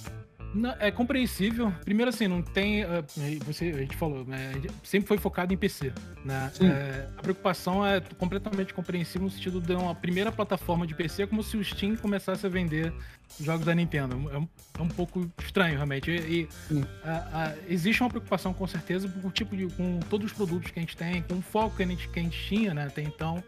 [0.54, 1.72] Não, é compreensível.
[1.84, 2.84] Primeiro, assim, não tem.
[2.84, 3.04] ah,
[3.44, 5.92] você, a gente falou, né, sempre foi focado em PC.
[6.24, 6.52] Né?
[6.60, 11.26] É, a preocupação é completamente compreensível no sentido de uma primeira plataforma de PC, é
[11.26, 12.92] como se o Steam começasse a vender
[13.40, 14.14] jogos da Nintendo.
[14.30, 16.10] É um, é um pouco estranho, realmente.
[16.10, 19.66] E, e, ah, ah, existe uma preocupação, com certeza, com o tipo de.
[19.74, 22.20] com todos os produtos que a gente tem, com o foco que a gente, que
[22.20, 23.42] a gente tinha, né, até então.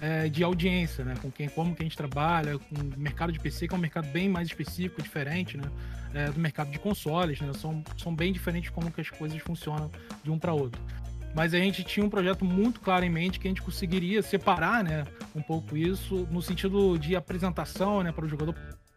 [0.00, 1.14] É, de audiência, né?
[1.20, 3.80] Com quem, como que a gente trabalha, com o mercado de PC, que é um
[3.80, 5.68] mercado bem mais específico, diferente, né?
[6.14, 7.52] é, do mercado de consoles, né?
[7.54, 9.90] São, são bem diferentes como que as coisas funcionam
[10.22, 10.80] de um para outro.
[11.34, 14.82] Mas a gente tinha um projeto muito claro em mente que a gente conseguiria separar,
[14.82, 18.54] né, um pouco isso no sentido de apresentação, né, para o jogador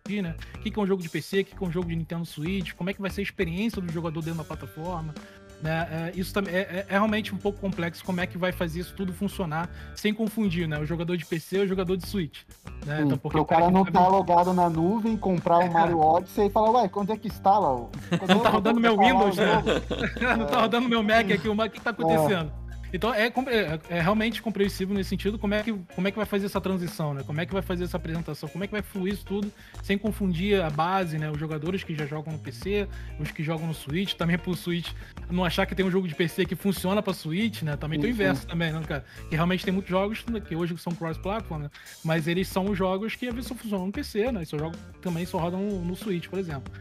[0.10, 0.36] né?
[0.56, 1.96] O que que é um jogo de PC, o que que é um jogo de
[1.96, 5.14] Nintendo Switch, como é que vai ser a experiência do jogador dentro da plataforma.
[5.62, 6.12] Né?
[6.14, 8.80] É, isso também é, é- é realmente um pouco complexo como é que vai fazer
[8.80, 10.80] isso tudo funcionar sem confundir, né?
[10.80, 12.40] O jogador de PC e o jogador de Switch.
[12.86, 12.98] Né?
[12.98, 16.50] Sim, Então, porque o cara não tá logado na nuvem, comprar o Mario Odyssey e
[16.50, 17.90] falar, ué, quando é que instala?
[18.18, 19.64] quando Não é tá que rodando eu meu Windows, né?
[20.38, 22.52] não tá rodando meu Mac aqui, o que tá acontecendo?
[22.94, 26.26] Então é, é- é realmente compreensível nesse sentido como é, que, como é que vai
[26.26, 27.24] fazer essa transição, né?
[27.26, 29.52] Como é que vai fazer essa apresentação, como é que vai fluir isso tudo
[29.84, 31.30] sem confundir a base, né?
[31.32, 32.88] Os jogadores que já jogam no PC,
[33.20, 34.92] os que jogam no Switch, também pro Switch
[35.30, 37.78] não achar que tem um jogo de PC que funciona pra Switch, né?
[37.78, 39.06] Também tem o inverso também, né, cara?
[39.30, 41.70] Que realmente tem muitos jogos né, que hoje são cross-platform, né?
[42.04, 44.42] Mas eles são os jogos que às vezes só funcionam no PC, né?
[44.44, 46.72] Esses jogos também só rodam no, no Switch, por exemplo.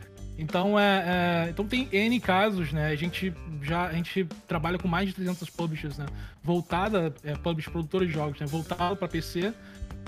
[0.40, 2.87] Então, é, é, então tem N casos, né?
[2.87, 6.07] A gente já a gente trabalha com mais de 300 publishers, né?
[6.42, 8.46] Voltada, é, publishers produtores de jogos, né?
[8.46, 9.53] Voltado para PC.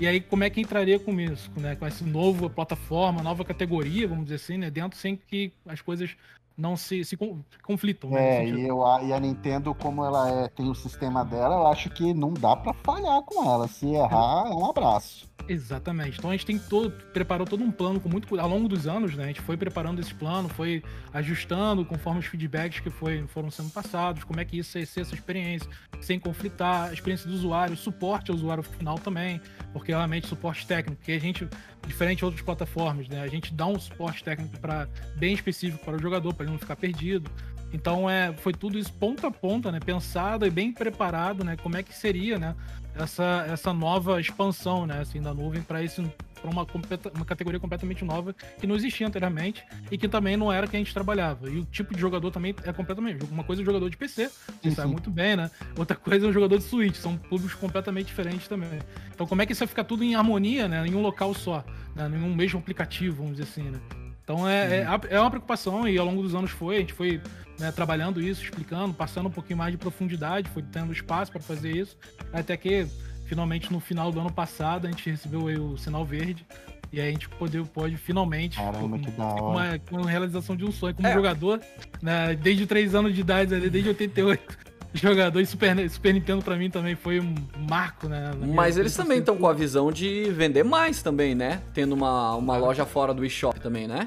[0.01, 1.51] E aí, como é que entraria com isso?
[1.55, 1.75] Né?
[1.75, 4.71] Com essa nova plataforma, nova categoria, vamos dizer assim, né?
[4.71, 6.15] Dentro sem que as coisas
[6.57, 7.17] não se, se
[7.63, 8.09] conflitam.
[8.09, 11.67] Né, é, e, eu, e a Nintendo, como ela é, tem o sistema dela, eu
[11.67, 13.67] acho que não dá para falhar com ela.
[13.67, 15.27] Se errar, é um abraço.
[15.47, 16.17] Exatamente.
[16.17, 19.15] Então a gente tem todo, preparou todo um plano com muito ao longo dos anos,
[19.15, 19.25] né?
[19.25, 20.81] A gente foi preparando esse plano, foi
[21.13, 25.01] ajustando conforme os feedbacks que foi, foram sendo passados, como é que isso ia ser
[25.01, 25.69] essa experiência,
[26.01, 29.41] sem conflitar, a experiência do usuário, suporte ao usuário final também,
[29.73, 31.47] porque realmente suporte técnico, que a gente,
[31.85, 33.21] diferente de outras plataformas, né?
[33.21, 36.59] A gente dá um suporte técnico para bem específico para o jogador, para ele não
[36.59, 37.29] ficar perdido.
[37.73, 39.79] Então é, foi tudo isso ponta a ponta, né?
[39.79, 41.57] Pensado e bem preparado, né?
[41.57, 42.55] Como é que seria, né?
[42.95, 44.99] Essa, essa nova expansão, né?
[45.01, 46.01] Assim, da nuvem para esse
[46.43, 46.67] para uma,
[47.15, 50.79] uma categoria completamente nova que não existia anteriormente e que também não era que a
[50.79, 51.49] gente trabalhava.
[51.49, 53.23] E o tipo de jogador também é completamente.
[53.31, 54.29] Uma coisa é o jogador de PC,
[54.61, 55.49] você sabe muito bem, né?
[55.77, 58.69] Outra coisa é o jogador de Switch, são públicos completamente diferentes também.
[59.13, 60.85] Então, como é que isso vai ficar tudo em harmonia, né?
[60.85, 61.63] Em um local só,
[61.95, 62.11] né?
[62.13, 63.79] em um mesmo aplicativo, vamos dizer assim, né?
[64.23, 67.21] Então é, é, é, uma preocupação e ao longo dos anos foi, a gente foi
[67.59, 71.75] né, trabalhando isso, explicando, passando um pouquinho mais de profundidade, foi tendo espaço para fazer
[71.75, 71.97] isso,
[72.31, 72.87] até que
[73.25, 76.45] finalmente no final do ano passado a gente recebeu o sinal verde
[76.91, 79.41] e aí a gente pode, pode finalmente Caramba, hora.
[79.41, 81.13] Uma, uma realização de um sonho como é.
[81.13, 81.59] jogador,
[82.01, 84.57] né, desde 3 anos de idade, desde 88
[84.93, 87.33] jogador e Super, Super Nintendo para mim também foi um
[87.67, 88.31] marco, né?
[88.53, 91.61] Mas eles também estão com a visão de vender mais também, né?
[91.73, 94.05] Tendo uma, uma loja fora do eShop também, né?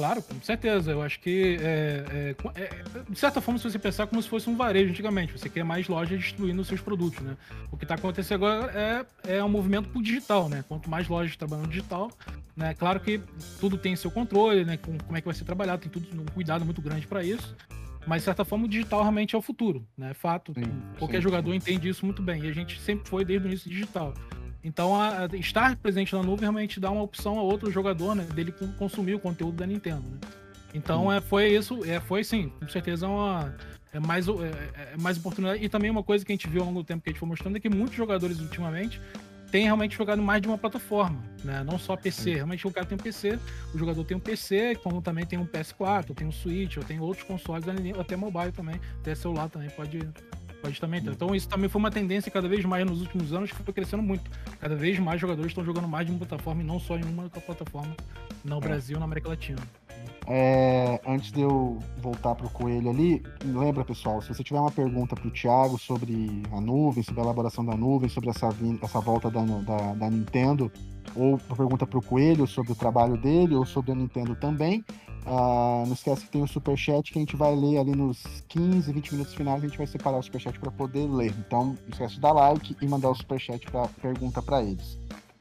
[0.00, 0.92] Claro, com certeza.
[0.92, 4.48] Eu acho que, é, é, é, de certa forma, se você pensar como se fosse
[4.48, 7.36] um varejo antigamente, você quer mais lojas distribuindo os seus produtos, né?
[7.70, 10.64] O que está acontecendo agora é, é um movimento para o digital, né?
[10.66, 12.10] Quanto mais lojas trabalhando digital,
[12.56, 12.72] né?
[12.72, 13.20] Claro que
[13.60, 14.78] tudo tem seu controle, né?
[14.78, 17.54] Com, como é que vai ser trabalhado, tem tudo um cuidado muito grande para isso.
[18.06, 20.12] Mas, de certa forma, o digital realmente é o futuro, né?
[20.12, 20.54] É fato.
[20.54, 20.62] Sim,
[20.98, 21.22] qualquer sim.
[21.22, 22.42] jogador entende isso muito bem.
[22.44, 24.14] E a gente sempre foi desde o início digital.
[24.62, 28.24] Então, a, a estar presente na nuvem realmente dá uma opção a outro jogador, né?
[28.34, 30.18] Dele consumir o conteúdo da Nintendo, né?
[30.74, 31.84] Então, é, foi isso.
[31.84, 33.54] É, foi, sim, com certeza uma...
[33.92, 35.64] É mais, é, é mais oportunidade.
[35.64, 37.18] E também uma coisa que a gente viu ao longo do tempo que a gente
[37.18, 39.00] foi mostrando é que muitos jogadores ultimamente
[39.50, 41.64] tem realmente jogado mais de uma plataforma, né?
[41.64, 42.34] Não só PC.
[42.34, 43.38] Realmente o cara tem um PC,
[43.74, 47.00] o jogador tem um PC, como também tem um PS4, tem um Switch, ou tem
[47.00, 47.64] outros consoles,
[47.98, 49.98] até mobile também, até celular também pode,
[50.60, 51.10] ter.
[51.10, 54.02] Então isso também foi uma tendência cada vez mais nos últimos anos que foi crescendo
[54.02, 54.30] muito.
[54.58, 57.28] Cada vez mais jogadores estão jogando mais de uma plataforma e não só em uma
[57.28, 57.94] plataforma
[58.44, 58.60] no é.
[58.60, 59.60] Brasil na América Latina.
[60.32, 64.70] É, antes de eu voltar para o Coelho ali, lembra pessoal, se você tiver uma
[64.70, 68.48] pergunta para o Thiago sobre a nuvem, sobre a elaboração da nuvem, sobre essa,
[68.80, 70.70] essa volta da, da, da Nintendo,
[71.16, 74.84] ou pergunta para o Coelho sobre o trabalho dele, ou sobre a Nintendo também,
[75.26, 78.92] uh, não esquece que tem o Superchat que a gente vai ler ali nos 15,
[78.92, 81.34] 20 minutos finais, a gente vai separar o Superchat para poder ler.
[81.44, 84.96] Então, não esquece de dar like e mandar o Superchat para pergunta para eles.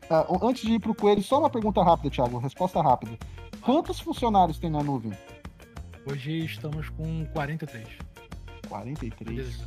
[0.09, 3.15] Uh, antes de ir para o Coelho, só uma pergunta rápida, Thiago, resposta rápida.
[3.61, 5.11] Quantos funcionários tem na nuvem?
[6.05, 7.87] Hoje estamos com 43.
[8.67, 9.57] 43?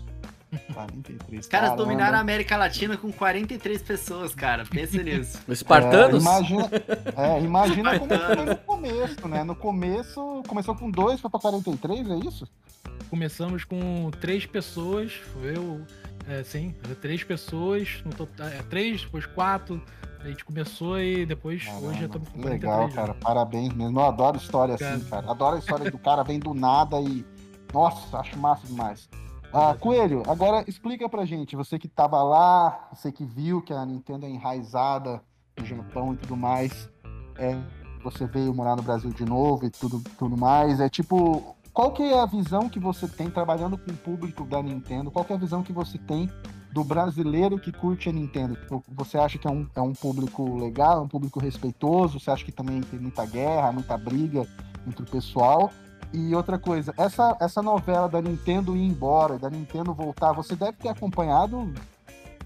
[0.72, 1.40] 43.
[1.40, 4.64] Os caras dominaram a América Latina com 43 pessoas, cara.
[4.64, 5.38] Pensa nisso.
[5.46, 6.24] Os espartanos?
[6.24, 6.70] É, imagina,
[7.16, 9.44] é, imagina como foi no começo, né?
[9.44, 12.48] No começo, começou com dois, foi pra 43, é isso?
[13.10, 15.84] Começamos com três pessoas, eu,
[16.26, 19.82] é, sim, três pessoas, no total, é, três, depois quatro,
[20.22, 23.14] a gente começou e depois, Caramba, hoje já estamos com 43 Legal, cara.
[23.14, 23.98] Parabéns mesmo.
[23.98, 24.94] Eu adoro história cara.
[24.94, 25.30] assim, cara.
[25.30, 27.24] Adoro a história do cara vem do nada e.
[27.72, 29.08] Nossa, acho massa demais.
[29.52, 33.84] Ah, Coelho, agora explica pra gente, você que tava lá, você que viu que a
[33.84, 35.22] Nintendo é enraizada
[35.58, 36.88] no Japão e tudo mais,
[37.36, 37.58] é,
[38.02, 42.02] você veio morar no Brasil de novo e tudo, tudo mais, é tipo, qual que
[42.02, 45.36] é a visão que você tem trabalhando com o público da Nintendo, qual que é
[45.36, 46.30] a visão que você tem
[46.72, 48.56] do brasileiro que curte a Nintendo?
[48.56, 52.18] Tipo, você acha que é um, é um público legal, é um público respeitoso?
[52.18, 54.46] Você acha que também tem muita guerra, muita briga
[54.86, 55.70] entre o pessoal?
[56.12, 60.76] E outra coisa, essa, essa novela da Nintendo ir embora, da Nintendo voltar, você deve
[60.76, 61.72] ter acompanhado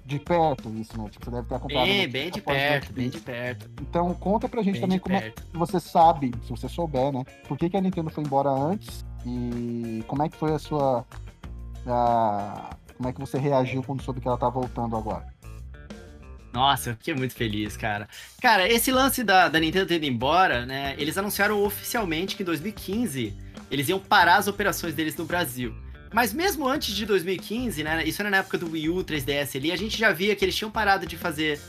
[0.04, 1.08] de perto isso, né?
[1.10, 1.86] Tipo, você deve ter acompanhado.
[1.86, 3.68] Bem, bem de perto, bem de perto.
[3.80, 5.42] Então conta pra gente bem também como perto.
[5.42, 7.24] é que você sabe, se você souber, né?
[7.48, 11.04] Por que, que a Nintendo foi embora antes e como é que foi a sua.
[11.84, 15.26] A, como é que você reagiu quando soube que ela tá voltando agora?
[16.52, 18.08] Nossa, eu fiquei muito feliz, cara.
[18.40, 20.94] Cara, esse lance da, da Nintendo ter ido embora, né?
[20.96, 23.34] Eles anunciaram oficialmente que em 2015
[23.70, 25.74] eles iam parar as operações deles no Brasil.
[26.14, 28.04] Mas mesmo antes de 2015, né?
[28.04, 30.56] Isso era na época do Wii U, 3DS ali, a gente já via que eles
[30.56, 31.60] tinham parado de fazer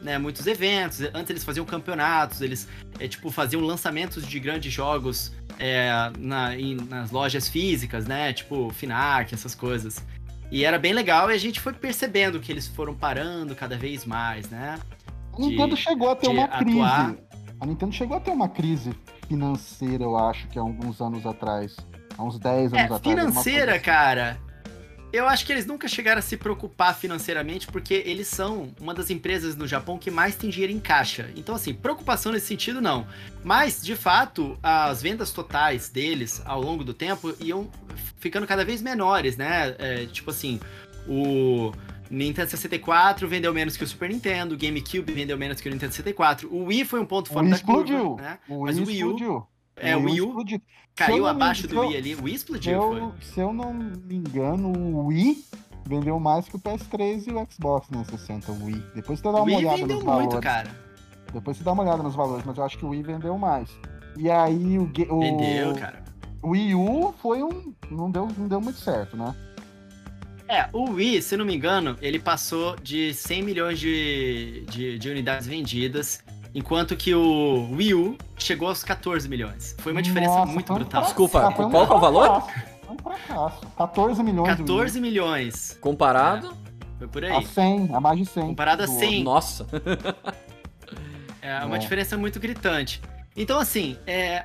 [0.00, 1.00] né, muitos eventos.
[1.12, 2.68] Antes eles faziam campeonatos, eles
[3.00, 8.32] é, tipo, faziam lançamentos de grandes jogos é, na, em, nas lojas físicas, né?
[8.32, 10.04] Tipo, Finac, essas coisas.
[10.50, 14.04] E era bem legal e a gente foi percebendo que eles foram parando cada vez
[14.04, 14.78] mais, né?
[15.34, 16.58] A Nintendo de- chegou a ter uma atuar.
[17.12, 17.18] crise.
[17.60, 18.94] A Nintendo chegou a ter uma crise
[19.28, 21.76] financeira, eu acho, que há alguns anos atrás.
[22.16, 23.02] Há uns 10 anos É, atrás.
[23.02, 23.84] financeira, assim.
[23.84, 24.38] cara.
[25.12, 29.08] Eu acho que eles nunca chegaram a se preocupar financeiramente, porque eles são uma das
[29.08, 31.30] empresas no Japão que mais tem dinheiro em caixa.
[31.36, 33.06] Então, assim, preocupação nesse sentido, não.
[33.42, 37.70] Mas, de fato, as vendas totais deles, ao longo do tempo, iam
[38.18, 39.74] ficando cada vez menores, né?
[39.78, 40.60] É, tipo assim,
[41.08, 41.72] o
[42.10, 45.92] Nintendo 64 vendeu menos que o Super Nintendo, o GameCube vendeu menos que o Nintendo
[45.92, 48.16] 64, o Wii foi um ponto fora da curva, explodiu.
[48.16, 48.38] né?
[48.48, 49.46] O Mas Wii o Wii U- explodiu.
[49.76, 50.60] É, o Wii U explodiu.
[50.94, 52.98] caiu abaixo se do Wii ali, o Wii Se explodiu, foi.
[53.00, 55.44] eu, se eu não me engano, o Wii
[55.86, 58.82] vendeu mais que o PS3 e o Xbox 360, o Wii.
[58.94, 60.40] Depois você dá uma Wii olhada vendeu nos muito, valores.
[60.40, 60.70] cara.
[61.32, 63.68] Depois você dá uma olhada nos valores, mas eu acho que o Wii vendeu mais.
[64.16, 66.02] E aí o, o, Vendeu, cara.
[66.42, 67.74] o Wii U foi um.
[67.90, 69.34] Não deu, não deu muito certo, né?
[70.48, 75.10] É, o Wii, se não me engano, ele passou de 100 milhões de, de, de
[75.10, 76.22] unidades vendidas,
[76.56, 79.76] enquanto que o Wii U chegou aos 14 milhões.
[79.78, 81.02] Foi uma diferença Nossa, muito brutal.
[81.04, 82.42] Desculpa, um qual que é o valor?
[82.42, 83.60] fracasso, Foi um fracasso.
[83.76, 84.48] 14 milhões.
[84.48, 84.66] o Wii.
[84.66, 85.78] 14 milhões.
[85.80, 86.56] Comparado?
[86.98, 87.46] Foi por A aí.
[87.46, 88.42] 100, a mais de 100.
[88.46, 89.22] Comparado a do 100.
[89.22, 89.66] Nossa.
[91.42, 91.78] É uma É.
[91.78, 93.00] diferença muito gritante.
[93.36, 94.44] Então, assim, é,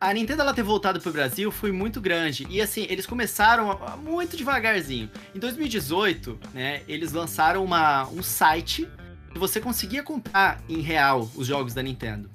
[0.00, 2.46] a Nintendo ela ter voltado pro Brasil foi muito grande.
[2.48, 5.10] E assim, eles começaram a- a- muito devagarzinho.
[5.34, 8.88] Em 2018, né, eles lançaram uma, um site
[9.38, 12.30] você conseguia comprar em real os jogos da Nintendo.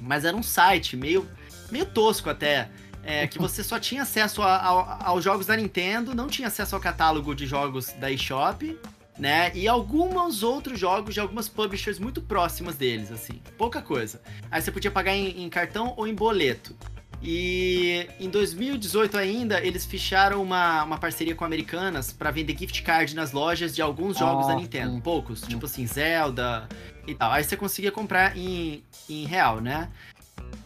[0.00, 1.28] Mas era um site meio,
[1.70, 2.68] meio tosco até.
[3.02, 6.74] é, que você só tinha acesso a- a- aos jogos da Nintendo, não tinha acesso
[6.74, 8.78] ao catálogo de jogos da eShop,
[9.18, 9.50] né?
[9.54, 13.40] E alguns outros jogos de algumas publishers muito próximas deles, assim.
[13.56, 14.20] Pouca coisa.
[14.50, 16.76] Aí você podia pagar em, em cartão ou em boleto.
[17.22, 23.14] E em 2018 ainda, eles fecharam uma, uma parceria com Americanas para vender gift card
[23.14, 24.94] nas lojas de alguns jogos da Nintendo.
[24.94, 25.00] sim.
[25.00, 26.68] Poucos, tipo assim, Zelda
[27.06, 27.32] e tal.
[27.32, 29.88] Aí você conseguia comprar em, em real, né?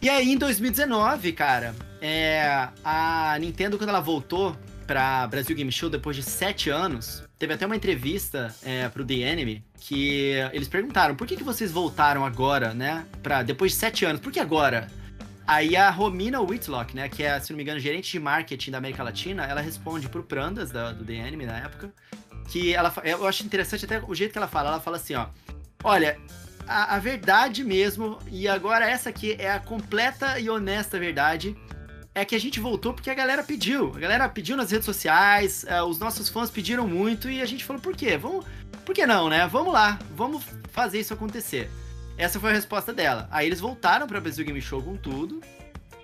[0.01, 5.89] E aí em 2019, cara, é, a Nintendo, quando ela voltou pra Brasil Game Show
[5.89, 11.15] depois de sete anos, teve até uma entrevista é, pro The Enemy que eles perguntaram
[11.15, 13.05] por que, que vocês voltaram agora, né?
[13.23, 14.87] Pra, depois de sete anos, por que agora?
[15.45, 18.77] Aí a Romina Whitlock, né, que é, se não me engano, gerente de marketing da
[18.77, 21.91] América Latina, ela responde pro Prandas, da- do The Enemy na época,
[22.47, 25.27] que ela, eu acho interessante até o jeito que ela fala, ela fala assim, ó,
[25.83, 26.17] olha,
[26.65, 31.55] a, a verdade mesmo, e agora essa aqui é a completa e honesta verdade,
[32.15, 33.91] é que a gente voltou porque a galera pediu.
[33.95, 37.65] A galera pediu nas redes sociais, eh, os nossos fãs pediram muito e a gente
[37.65, 38.15] falou, por quê?
[38.17, 38.45] Vamos,
[38.85, 39.47] por que não, né?
[39.47, 41.71] Vamos lá, vamos fazer isso acontecer.
[42.17, 43.27] Essa foi a resposta dela.
[43.31, 45.41] Aí eles voltaram pra Brasil Game Show com tudo.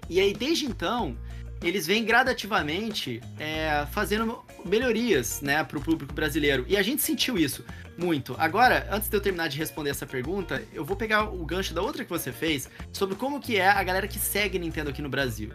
[0.10, 1.16] E aí, desde então,
[1.62, 6.66] eles vêm gradativamente é, fazendo melhorias, né, pro público brasileiro.
[6.68, 7.64] E a gente sentiu isso
[7.98, 8.36] muito.
[8.40, 11.82] Agora, antes de eu terminar de responder essa pergunta, eu vou pegar o gancho da
[11.82, 15.10] outra que você fez sobre como que é a galera que segue Nintendo aqui no
[15.10, 15.52] Brasil.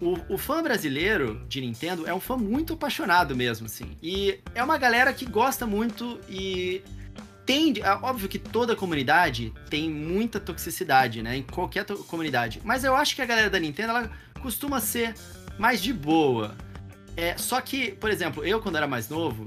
[0.00, 3.96] O, o fã brasileiro de Nintendo é um fã muito apaixonado mesmo, assim.
[4.02, 6.82] E é uma galera que gosta muito e
[7.46, 7.74] tem.
[7.82, 11.36] é óbvio que toda comunidade tem muita toxicidade, né?
[11.36, 12.60] Em qualquer comunidade.
[12.64, 15.14] Mas eu acho que a galera da Nintendo, ela costuma ser
[15.58, 16.56] mais de boa.
[17.16, 19.46] É, só que, por exemplo, eu quando era mais novo,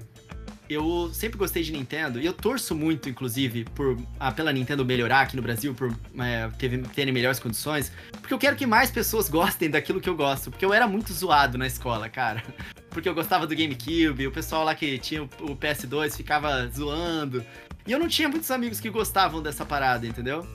[0.69, 5.21] eu sempre gostei de Nintendo e eu torço muito, inclusive, por ah, pela Nintendo melhorar
[5.21, 6.49] aqui no Brasil, por é,
[6.93, 10.65] terem melhores condições, porque eu quero que mais pessoas gostem daquilo que eu gosto, porque
[10.65, 12.43] eu era muito zoado na escola, cara.
[12.89, 17.45] Porque eu gostava do GameCube, o pessoal lá que tinha o PS2 ficava zoando.
[17.87, 20.45] E eu não tinha muitos amigos que gostavam dessa parada, entendeu?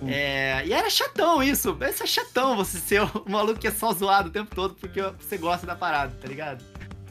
[0.00, 0.06] Hum.
[0.08, 1.76] É, e era chatão isso.
[1.80, 5.02] Isso é chatão você ser o maluco que é só zoado o tempo todo porque
[5.18, 6.64] você gosta da parada, tá ligado?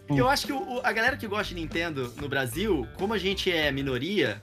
[0.10, 0.18] Hum.
[0.18, 3.18] Eu acho que o- o- a galera que gosta de Nintendo no Brasil, como a
[3.18, 4.40] gente é minoria,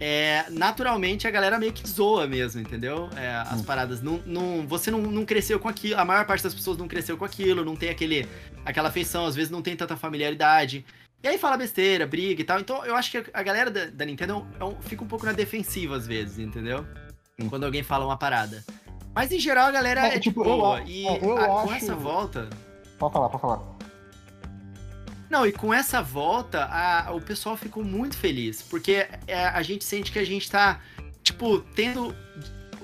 [0.00, 3.08] é, naturalmente a galera meio que zoa mesmo, entendeu?
[3.16, 3.64] É, as Hum.
[3.64, 4.00] paradas.
[4.02, 7.16] Não, não, você não, não cresceu com aquilo, a maior parte das pessoas não cresceu
[7.16, 8.28] com aquilo, não tem aquele,
[8.64, 10.84] aquela afeição, às vezes não tem tanta familiaridade.
[11.22, 12.60] E aí fala besteira, briga e tal.
[12.60, 15.32] Então eu acho que a galera da, da Nintendo é um- fica um pouco na
[15.32, 16.86] defensiva às vezes, entendeu?
[17.40, 17.48] Sim.
[17.48, 18.64] Quando alguém fala uma parada.
[19.14, 20.78] Mas em geral a galera É, é, tipo, boa.
[20.78, 22.48] eu a- e é, eu a- com acho- essa volta.
[22.98, 23.78] Pode falar, pode falar.
[25.28, 28.62] Não, e com essa volta, a- o pessoal ficou muito feliz.
[28.62, 30.80] Porque é, a gente sente que a gente tá,
[31.22, 32.14] tipo, tendo.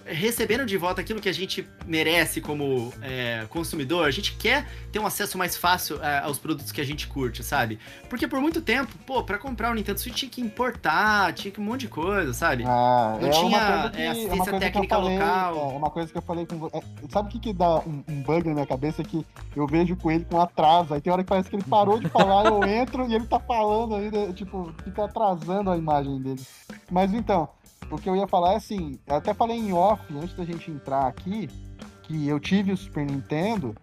[0.06, 4.98] Recebendo de volta aquilo que a gente merece como é, consumidor, a gente quer ter
[4.98, 7.78] um acesso mais fácil é, aos produtos que a gente curte, sabe?
[8.08, 11.60] Porque por muito tempo, pô, pra comprar o Nintendo Switch tinha que importar, tinha que
[11.60, 12.64] um monte de coisa, sabe?
[12.66, 15.70] Ah, Não é tinha, é, que, é assistência técnica falei, local.
[15.72, 16.82] É uma coisa que eu falei com você.
[17.10, 19.02] sabe o que, que dá um, um bug na minha cabeça?
[19.02, 19.24] É que
[19.56, 20.94] eu vejo com ele com atraso.
[20.94, 23.40] Aí tem hora que parece que ele parou de falar, eu entro e ele tá
[23.40, 26.42] falando ainda, tipo, fica atrasando a imagem dele.
[26.90, 27.48] Mas então,
[27.90, 30.70] o que eu ia falar é assim, eu até falei em off antes da gente
[30.70, 31.48] entrar aqui,
[32.02, 33.74] que eu tive o Super Nintendo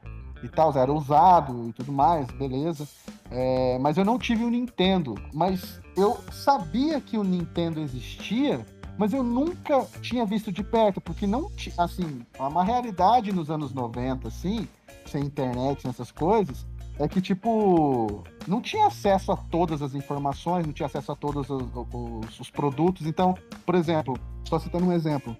[0.43, 2.87] e tal, era usado e tudo mais, beleza.
[3.29, 5.15] É, mas eu não tive o Nintendo.
[5.33, 8.65] Mas eu sabia que o Nintendo existia,
[8.97, 13.73] mas eu nunca tinha visto de perto, porque não tinha, assim, uma realidade nos anos
[13.73, 14.67] 90, assim,
[15.05, 16.65] sem internet, essas coisas,
[17.01, 21.49] é que, tipo, não tinha acesso a todas as informações, não tinha acesso a todos
[21.49, 23.07] os, os, os produtos.
[23.07, 23.35] Então,
[23.65, 24.15] por exemplo,
[24.47, 25.35] só citando um exemplo,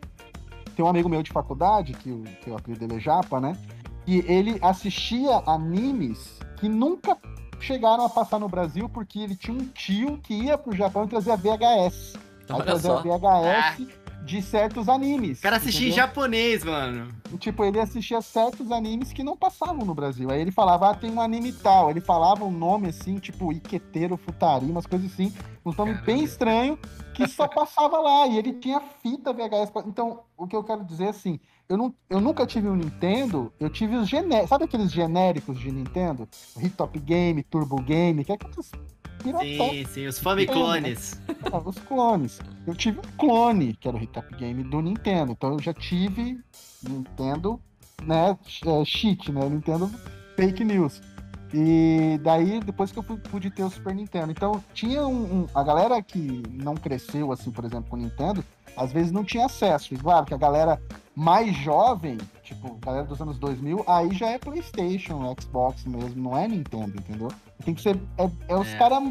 [0.75, 3.55] tem um amigo meu de faculdade, que, o, que o apelido dele é Japa, né?
[4.07, 7.15] E ele assistia animes que nunca
[7.59, 11.09] chegaram a passar no Brasil porque ele tinha um tio que ia pro Japão e
[11.09, 12.15] trazia VHS.
[12.49, 13.01] Aí trazia só.
[13.03, 15.39] VHS de certos animes.
[15.39, 17.07] O cara assistia em japonês, mano.
[17.39, 20.29] Tipo, ele assistia certos animes que não passavam no Brasil.
[20.29, 21.89] Aí ele falava, ah, tem um anime tal.
[21.89, 25.33] Ele falava um nome assim, tipo Iqueteiro, Futari, umas coisas assim.
[25.65, 26.05] Um nome Caramba.
[26.05, 26.77] bem estranho
[27.13, 28.27] que só passava lá.
[28.27, 29.69] E ele tinha fita VHS.
[29.71, 31.39] pra- Então, o que eu quero dizer é assim.
[31.67, 34.49] Eu, não, eu nunca tive um Nintendo, eu tive os genéricos.
[34.49, 36.27] Sabe aqueles genéricos de Nintendo?
[36.57, 38.71] Hit Top Game, Turbo Game, que é aqueles
[39.23, 41.19] piratão, Sim, sim, os Famiclones.
[41.51, 42.39] ah, os clones.
[42.65, 45.31] Eu tive um clone, que era o Top Game do Nintendo.
[45.33, 46.39] Então eu já tive
[46.87, 47.59] Nintendo,
[48.03, 49.89] né, é, cheat, né, Nintendo
[50.35, 51.01] fake news.
[51.53, 54.31] E daí, depois que eu pude ter o Super Nintendo.
[54.31, 58.43] Então, tinha um, um- A galera que não cresceu, assim, por exemplo, com o Nintendo,
[58.77, 59.93] às vezes não tinha acesso.
[59.93, 60.81] E claro que a galera
[61.13, 62.17] mais jovem,
[62.53, 67.29] tipo, galera dos anos 2000, aí já é PlayStation, Xbox mesmo, não é Nintendo, entendeu?
[67.63, 67.99] Tem que ser.
[68.17, 68.77] É, é os É.
[68.77, 69.01] caras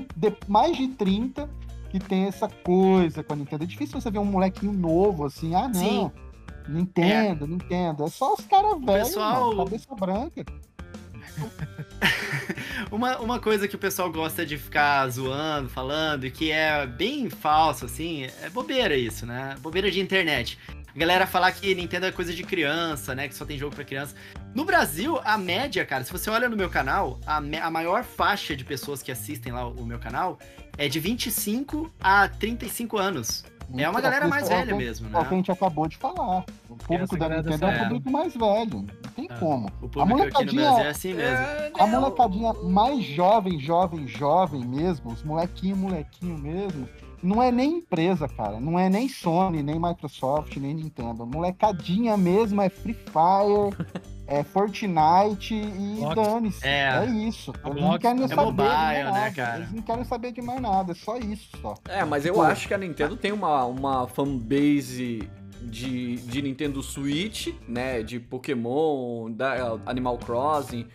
[0.47, 1.49] mais de 30
[1.91, 3.64] que tem essa coisa com a Nintendo.
[3.64, 5.74] É difícil você ver um molequinho novo assim, ah, não.
[5.74, 6.11] Sim.
[6.68, 8.05] Nintendo, Nintendo.
[8.05, 10.45] É só os caras velhos, pessoal- mano, cabeça branca.
[12.91, 17.30] Uma, uma coisa que o pessoal gosta de ficar zoando, falando, e que é bem
[17.30, 19.55] falso, assim, é bobeira isso, né?
[19.61, 20.59] Bobeira de internet.
[20.93, 23.28] A galera falar que Nintendo é coisa de criança, né?
[23.28, 24.14] Que só tem jogo pra criança.
[24.55, 28.57] No Brasil, a média, cara, se você olha no meu canal, a, a maior faixa
[28.57, 30.38] de pessoas que assistem lá o, meu canal
[30.76, 33.45] é de 25 a 35 anos.
[33.76, 35.36] É uma galera mais É velha mesmo, É o que a né?
[35.36, 36.45] gente acabou de falar.
[36.68, 38.86] O público da Nintendo é um público mais velho.
[39.21, 39.41] Não tem É.
[39.41, 39.66] como.
[39.83, 41.35] O público aqui no molecadinha- é assim mesmo.
[41.37, 46.89] É, A molecadinha mais jovem, jovem, jovem mesmo, os molequinho, molequinho mesmo,
[47.23, 48.59] não é nem empresa, cara.
[48.61, 51.27] Não é nem Sony, nem Microsoft, nem Nintendo.
[51.27, 53.77] Molecadinha mesmo é Free Fire,
[54.27, 56.66] é Fortnite e dane-se.
[56.66, 57.03] É.
[57.03, 57.07] É.
[57.07, 57.53] isso.
[57.64, 59.31] Eles não querem saber É de mobile, mais né, nada.
[59.33, 59.57] cara?
[59.59, 60.93] Eles não querem saber de mais nada.
[60.93, 61.75] É só isso, só.
[61.89, 62.43] É, mas eu Pô.
[62.43, 65.29] acho que a Nintendo tem uma, uma fanbase
[65.63, 68.03] de, de Nintendo Switch, né?
[68.03, 70.87] De Pokémon, da Animal Crossing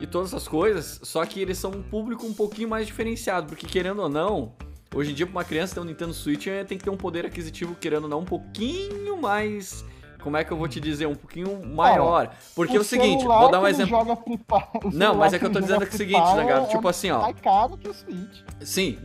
[0.00, 1.00] e todas essas coisas.
[1.02, 4.52] Só que eles são um público um pouquinho mais diferenciado, porque querendo ou não,
[4.94, 6.96] hoje em dia, pra uma criança ter um Nintendo Switch é, tem que ter um
[6.96, 9.84] poder aquisitivo, querendo ou não, um pouquinho mais.
[10.20, 11.06] Como é que eu vou te dizer?
[11.06, 12.34] Um pouquinho maior.
[12.54, 13.96] Porque é o seguinte, vou dar um exemplo.
[13.96, 16.68] o Não, mas é que eu tô dizendo que é o seguinte, Fire Zangado, é
[16.68, 17.20] tipo assim, ó.
[17.20, 18.40] mais caro que o Switch.
[18.60, 18.98] Sim,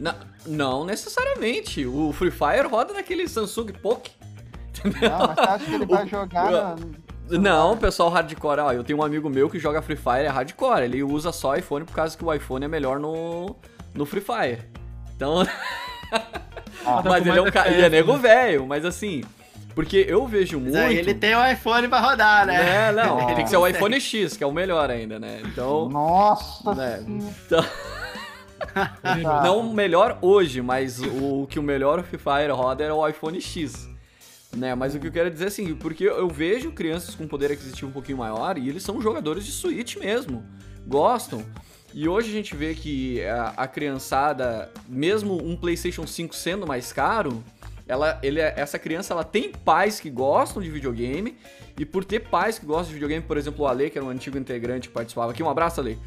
[0.46, 1.86] não necessariamente.
[1.86, 4.12] O Free Fire roda naquele Samsung Poke.
[4.84, 4.92] Não,
[5.28, 6.76] mas você acha que ele vai jogar na-
[7.30, 10.84] Não, pessoal hardcore, ó, eu tenho um amigo meu que joga Free Fire, é hardcore,
[10.84, 13.56] ele usa só iPhone por causa que o iPhone é melhor no,
[13.94, 14.60] no Free Fire.
[15.16, 15.44] Então,
[16.86, 18.20] Ah, Tá mas ele é um cara, ele é nego né?
[18.20, 19.24] velho, mas assim,
[19.74, 20.78] porque eu vejo muito...
[20.78, 22.88] Aí ele tem o iPhone pra rodar, né?
[22.90, 23.34] É, não, É.
[23.36, 25.42] tem que ser o iPhone X, que é o melhor ainda, né?
[25.46, 27.64] Então, Nossa né, então
[29.16, 29.42] Ele- Tá.
[29.44, 33.08] não o melhor hoje, mas o, o que o melhor Free Fire roda era o
[33.08, 33.90] iPhone X.
[34.56, 37.52] Né, mas o que eu quero dizer é assim, porque eu vejo crianças com poder
[37.52, 40.46] aquisitivo um pouquinho maior e eles são jogadores de Switch mesmo.
[40.86, 41.44] Gostam.
[41.92, 46.94] E hoje a gente vê que a, a criançada, mesmo um PlayStation 5 sendo mais
[46.94, 47.44] caro,
[47.88, 51.36] ela, ele, é- essa criança ela tem pais que gostam de videogame.
[51.78, 54.10] E por ter pais que gostam de videogame, por exemplo, o Ale, que era um
[54.10, 55.98] antigo integrante que participava aqui, um abraço, Ale.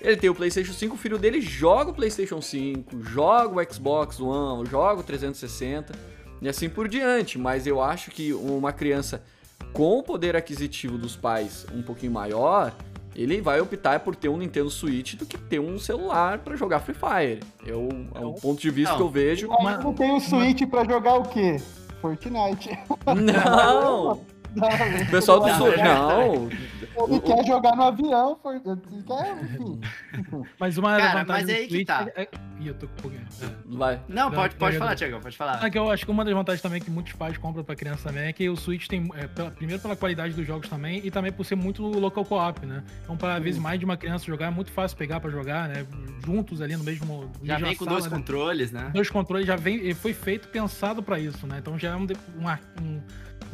[0.00, 4.20] Ele tem o PlayStation 5, o filho dele joga o PlayStation 5, joga o Xbox
[4.20, 6.13] One, joga o 360
[6.44, 7.38] e assim por diante.
[7.38, 9.22] Mas eu acho que uma criança
[9.72, 12.72] com o poder aquisitivo dos pais um pouquinho maior,
[13.16, 16.80] ele vai optar por ter um Nintendo Switch do que ter um celular pra jogar
[16.80, 17.40] Free Fire.
[17.66, 18.96] Eu, é um ponto de vista Não.
[18.98, 19.48] que eu vejo.
[19.52, 21.56] Aí não tem o Switch pra jogar o quê?
[22.00, 22.70] Fortnite.
[23.06, 24.20] Não!
[24.54, 25.78] Não, O pessoal do Não, Switch.
[25.78, 26.48] é Não!
[26.96, 28.60] Ele quer jogar no avião, foi...
[28.60, 29.80] quer, enfim.
[30.58, 32.06] Mas uma Cara, vantagem mas do é aí que Switch tá.
[32.14, 32.28] é- é-
[32.60, 33.26] Ih, eu tô com um pouquinho.
[33.42, 33.46] É.
[33.76, 34.00] Vai.
[34.08, 34.94] Não, Não, pode, pode falar.
[34.94, 35.58] Tiagão, pode falar.
[35.60, 38.08] Ah, que eu acho que uma das vantagens também que muitos pais compram pra criança
[38.08, 41.10] também é que o Switch tem, é, pela- primeiro pela qualidade dos jogos também e
[41.10, 42.84] também por ser muito local co-op, né?
[43.02, 45.68] Então, para às vezes mais de uma criança jogar, é muito fácil pegar pra jogar,
[45.68, 45.84] né?
[46.24, 47.30] Juntos ali no mesmo.
[47.42, 48.16] Já vem com sala, dois né?
[48.18, 48.90] controles, né?
[48.94, 51.56] Dois controles já vem, foi feito pensado pra isso, né?
[51.58, 52.06] Então já é um,
[52.38, 53.00] uma- um,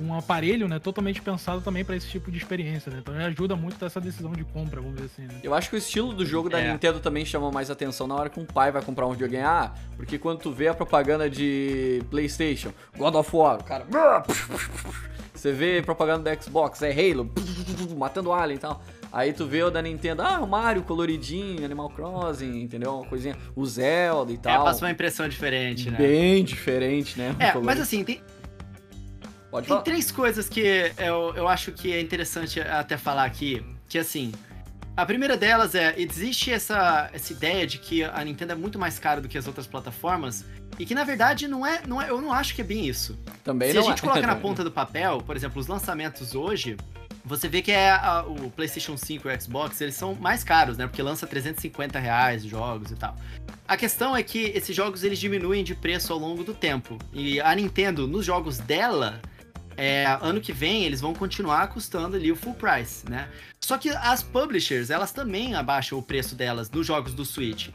[0.02, 0.78] um aparelho, né?
[0.78, 2.98] Totalmente pensado também pra esse tipo de experiência, né?
[3.00, 5.40] Então já ajuda muito dessa decisão de compra, vamos dizer assim, né?
[5.42, 6.72] Eu acho que o estilo do jogo da É.
[6.72, 9.44] Nintendo também chama mais atenção na hora que um pai vai comprar um videogame.
[9.44, 13.84] Ah, porque quando tu vê a propaganda de PlayStation, God of War, o cara.
[15.34, 17.30] Você vê propaganda do Xbox, é Halo,
[17.96, 18.82] matando alien e tal.
[19.12, 22.96] Aí tu vê o da Nintendo, ah, o Mario coloridinho, Animal Crossing, entendeu?
[22.96, 23.36] Uma coisinha.
[23.56, 24.64] O Zelda e É, tal.
[24.64, 25.96] passa uma impressão diferente, né?
[25.96, 27.34] Bem diferente, né?
[27.38, 28.20] É, mas assim, tem,
[29.50, 29.82] Pode tem falar.
[29.82, 30.60] três coisas que
[30.96, 33.64] eu, eu acho que é interessante até falar aqui.
[33.88, 34.32] Que assim,
[34.96, 38.98] a primeira delas é, existe essa, essa ideia de que a Nintendo é muito mais
[38.98, 40.44] cara do que as outras plataformas.
[40.78, 43.18] E que na verdade não é, não é eu não acho que é bem isso.
[43.44, 44.00] Também Se a gente é.
[44.00, 46.76] coloca na ponta do papel, por exemplo, os lançamentos hoje,
[47.24, 50.78] você vê que é a- o PlayStation 5 e o Xbox, eles são mais caros,
[50.78, 50.86] né?
[50.86, 53.14] Porque lança 350 reais os jogos e tal.
[53.68, 56.96] A questão é que esses jogos eles diminuem de preço ao longo do tempo.
[57.12, 59.20] E a Nintendo, nos jogos dela,
[59.80, 63.28] é, ano que vem eles vão continuar custando ali o full price, né?
[63.60, 67.68] Só que as publishers, elas também abaixam o preço delas nos jogos do Switch.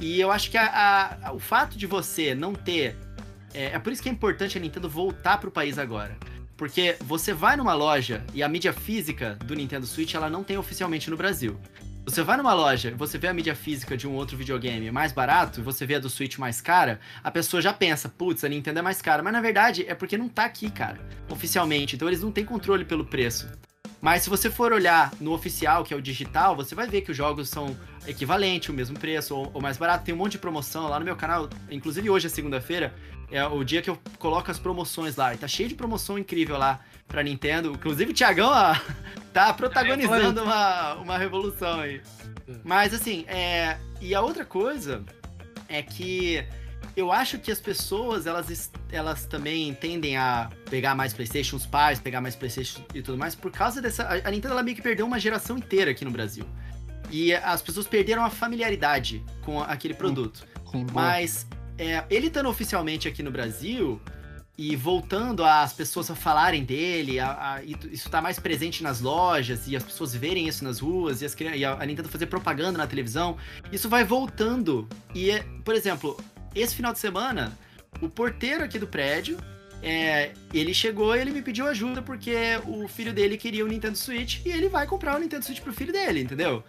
[0.00, 2.96] E eu acho que a- a- o fato de você não ter.
[3.54, 6.16] É, é por isso que é importante a Nintendo voltar pro país agora.
[6.56, 10.56] Porque você vai numa loja e a mídia física do Nintendo Switch ela não tem
[10.58, 11.58] oficialmente no Brasil.
[12.04, 15.62] Você vai numa loja, você vê a mídia física de um outro videogame mais barato,
[15.62, 18.82] você vê a do Switch mais cara, a pessoa já pensa, putz, a Nintendo é
[18.82, 19.22] mais cara.
[19.22, 20.98] Mas na verdade é porque não tá aqui, cara,
[21.30, 21.94] oficialmente.
[21.94, 23.48] Então eles não têm controle pelo preço.
[24.00, 27.12] Mas se você for olhar no oficial, que é o digital, você vai ver que
[27.12, 30.04] os jogos são equivalentes, o mesmo preço, ou, ou mais barato.
[30.04, 31.48] Tem um monte de promoção lá no meu canal.
[31.70, 32.92] Inclusive hoje é segunda-feira,
[33.30, 35.32] é o dia que eu coloco as promoções lá.
[35.34, 37.70] E tá cheio de promoção incrível lá pra Nintendo.
[37.70, 38.74] Inclusive o Thiagão ó,
[39.32, 42.00] tá protagonizando uma, uma revolução aí.
[42.62, 43.76] Mas assim, é...
[44.00, 45.04] e a outra coisa
[45.68, 46.44] é que
[46.96, 51.98] eu acho que as pessoas, elas, elas também tendem a pegar mais Playstation, os pais
[51.98, 54.06] pegar mais Playstation e tudo mais, por causa dessa...
[54.06, 56.44] A Nintendo, ela meio que perdeu uma geração inteira aqui no Brasil.
[57.10, 60.46] E as pessoas perderam a familiaridade com aquele produto.
[60.70, 61.06] Sim, boa.
[61.06, 61.46] Mas
[61.78, 64.00] é, ele estando oficialmente aqui no Brasil
[64.56, 69.66] e voltando as pessoas a falarem dele, a- a- isso tá mais presente nas lojas
[69.66, 72.76] e as pessoas verem isso nas ruas e, as e a, a Nintendo fazer propaganda
[72.78, 73.36] na televisão,
[73.72, 74.86] isso vai voltando.
[75.14, 76.18] E, é- por exemplo,
[76.54, 77.56] esse final de semana,
[78.00, 79.38] o porteiro aqui do prédio.
[79.84, 82.32] é, ele chegou e ele me pediu ajuda porque
[82.68, 85.72] o filho dele queria o Nintendo Switch e ele vai comprar o Nintendo Switch pro
[85.72, 86.62] filho dele, entendeu?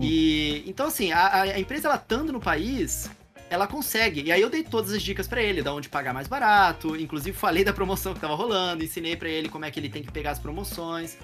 [0.00, 3.10] E então assim, a, a- a empresa ela estando no país,
[3.50, 4.22] ela consegue.
[4.22, 7.36] E aí eu dei todas as dicas pra ele, da onde pagar mais barato, inclusive
[7.36, 10.12] falei da promoção que tava rolando, ensinei pra ele como é que ele tem que
[10.12, 11.16] pegar as promoções.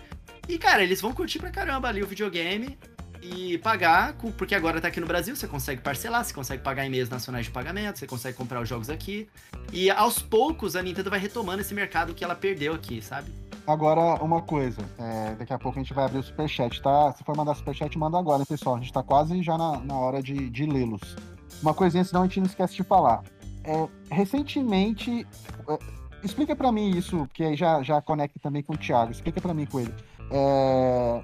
[0.48, 2.78] E cara, eles vão curtir pra caramba ali o videogame
[3.22, 6.90] e pagar, porque agora tá aqui no Brasil, você consegue parcelar, você consegue pagar em
[6.90, 9.28] meios nacionais de pagamento, você consegue comprar os jogos aqui.
[9.72, 13.30] E aos poucos a Nintendo vai retomando esse mercado que ela perdeu aqui, sabe?
[13.66, 17.12] Agora, uma coisa, é, daqui a pouco a gente vai abrir o superchat, tá?
[17.12, 18.76] Se for mandar superchat, manda agora, hein, pessoal?
[18.76, 21.16] A gente tá quase já na, na hora de, de lê-los.
[21.62, 23.22] Uma coisinha, senão a gente não esquece de falar.
[23.64, 25.26] É, recentemente,
[25.68, 25.78] é,
[26.22, 29.54] explica pra mim isso, porque aí já, já conecta também com o Thiago, explica pra
[29.54, 29.94] mim com ele.
[30.30, 31.22] É,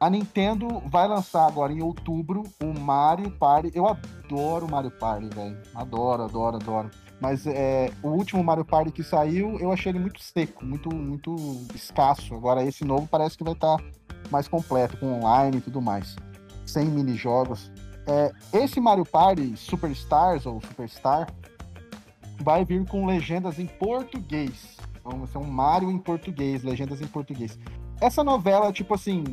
[0.00, 3.72] a Nintendo vai lançar agora em outubro o Mario Party.
[3.74, 5.58] Eu adoro o Mario Party, velho.
[5.74, 6.90] Adoro, adoro, adoro.
[7.20, 11.34] Mas é, o último Mario Party que saiu, eu achei ele muito seco, muito, muito
[11.74, 12.32] escasso.
[12.34, 13.76] Agora esse novo parece que vai estar
[14.30, 16.14] mais completo, com online e tudo mais.
[16.64, 17.72] Sem minijogos.
[18.08, 21.28] É, esse Mario Party Superstars ou Superstar
[22.40, 24.78] vai vir com legendas em português.
[24.96, 27.58] Então, vai ser um Mario em português, legendas em português.
[28.00, 29.24] Essa novela, tipo assim,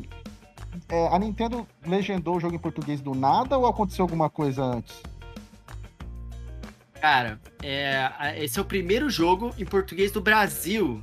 [0.88, 5.02] é, a Nintendo legendou o jogo em português do nada ou aconteceu alguma coisa antes?
[7.00, 11.02] Cara, é, esse é o primeiro jogo em português do Brasil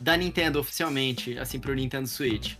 [0.00, 2.56] da Nintendo oficialmente, assim, pro Nintendo Switch.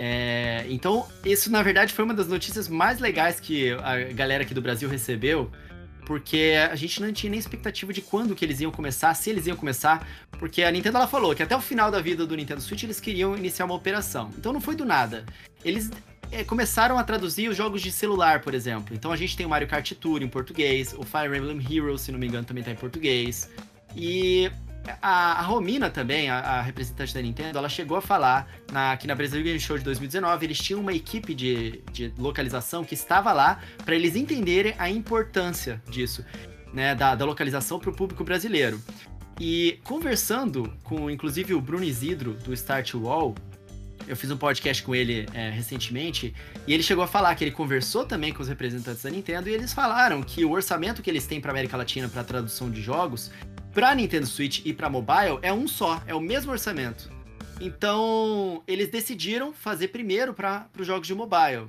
[0.00, 4.54] É, então, isso na verdade foi uma das notícias mais legais que a galera aqui
[4.54, 5.50] do Brasil recebeu,
[6.06, 9.48] porque a gente não tinha nem expectativa de quando que eles iam começar, se eles
[9.48, 10.06] iam começar,
[10.38, 13.00] porque a Nintendo ela falou que até o final da vida do Nintendo Switch eles
[13.00, 14.30] queriam iniciar uma operação.
[14.38, 15.26] Então não foi do nada.
[15.64, 15.90] Eles
[16.30, 18.94] é, começaram a traduzir os jogos de celular, por exemplo.
[18.94, 22.12] Então a gente tem o Mario Kart Tour em português, o Fire Emblem Heroes, se
[22.12, 23.50] não me engano, também tá em português.
[23.96, 24.48] E
[25.00, 29.06] a, a Romina também, a, a, representante da Nintendo, ela chegou a falar na, aqui
[29.06, 33.32] na Brasil Game Show de 2019, eles tinham uma equipe de, de localização que estava
[33.32, 36.24] lá para eles entenderem a importância disso,
[36.72, 38.80] né, da, da localização para o público brasileiro.
[39.40, 43.34] E conversando com, inclusive, o Bruno Isidro, do Start Wall,
[44.08, 46.34] eu fiz um podcast com ele é, recentemente,
[46.66, 49.52] e ele chegou a falar que ele conversou também com os representantes da Nintendo, e
[49.52, 53.30] eles falaram que o orçamento que eles têm para América Latina para tradução de jogos,
[53.72, 57.10] para Nintendo Switch e para mobile, é um só, é o mesmo orçamento.
[57.60, 61.68] Então, eles decidiram fazer primeiro para os jogos de mobile.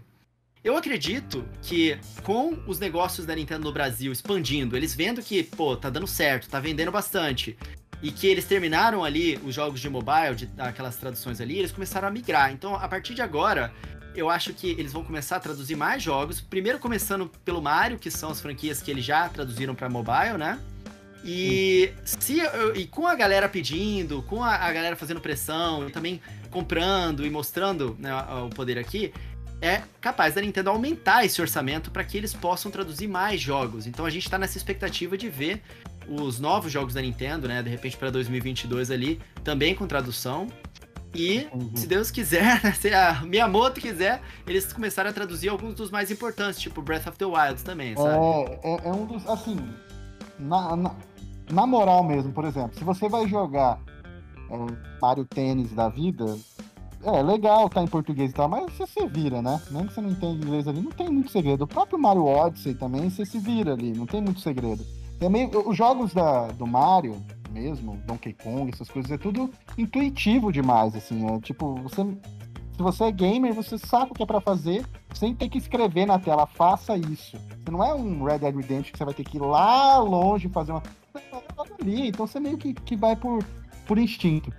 [0.64, 5.76] Eu acredito que com os negócios da Nintendo no Brasil expandindo, eles vendo que, pô,
[5.76, 7.58] tá dando certo, tá vendendo bastante,
[8.02, 12.08] e que eles terminaram ali os jogos de mobile, de, aquelas traduções ali, eles começaram
[12.08, 12.52] a migrar.
[12.52, 13.74] Então, a partir de agora,
[14.16, 16.42] eu acho que eles vão começar a traduzir mais jogos.
[16.42, 20.60] Primeiro começando pelo Mario, que são as franquias que eles já traduziram para mobile, né?
[21.24, 22.38] E se
[22.76, 27.30] e com a galera pedindo, com a, a, galera fazendo pressão e também comprando e
[27.30, 28.10] mostrando né,
[28.46, 29.12] o poder aqui,
[29.62, 33.86] é capaz da Nintendo aumentar esse orçamento para que eles possam traduzir mais jogos.
[33.86, 35.62] Então a gente está nessa expectativa de ver
[36.08, 37.62] os novos jogos da Nintendo, né?
[37.62, 40.48] De repente para 2022 ali, também com tradução.
[41.14, 41.72] E, uhum.
[41.76, 46.12] se Deus quiser, né, se a Miyamoto quiser, eles começaram a traduzir alguns dos mais
[46.12, 48.10] importantes, tipo Breath of the Wild também, sabe?
[48.10, 49.58] É, é, é um dos, assim,
[50.40, 50.96] na, na,
[51.52, 53.80] na, moral mesmo, por exemplo, se você vai jogar
[54.50, 54.58] é,
[55.02, 56.38] Mario Tênis da vida,
[57.04, 59.62] é legal tá em português e tal, mas você se vira, né?
[59.72, 61.64] Mesmo que você não entenda inglês ali, não tem muito segredo.
[61.64, 64.84] O próprio Mario Odyssey também, você se vira ali, não tem muito segredo.
[65.20, 67.16] Também, os jogos da, do Mario
[67.52, 72.06] mesmo, Donkey Kong, essas coisas, é tudo intuitivo demais, assim, é tipo, você
[72.80, 76.06] se você é gamer, você sabe o que é para fazer, sem ter que escrever
[76.06, 77.38] na tela, faça isso.
[77.38, 80.48] Você não é um Red Dead Redemption que você vai ter que ir lá longe
[80.48, 80.82] fazer uma.
[81.78, 83.44] ali, então você meio que, que vai por,
[83.86, 84.50] por instinto.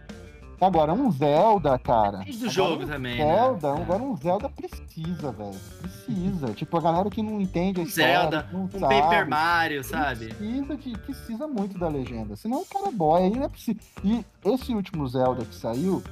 [0.60, 2.18] Agora, um Zelda, cara.
[2.18, 3.16] Depende do jogo um também.
[3.16, 3.24] Né?
[3.24, 3.80] Zelda, né?
[3.80, 5.58] agora um Zelda precisa, velho.
[5.80, 6.48] Precisa.
[6.48, 8.20] Tipo, a galera que não entende a história.
[8.20, 10.26] Zelda, não um sabe, Paper Mario, sabe?
[10.26, 12.36] Precisa, de, precisa muito da legenda.
[12.36, 13.22] Senão o cara é boy.
[13.22, 13.82] Aí não é possível.
[14.04, 16.02] E esse último Zelda que saiu,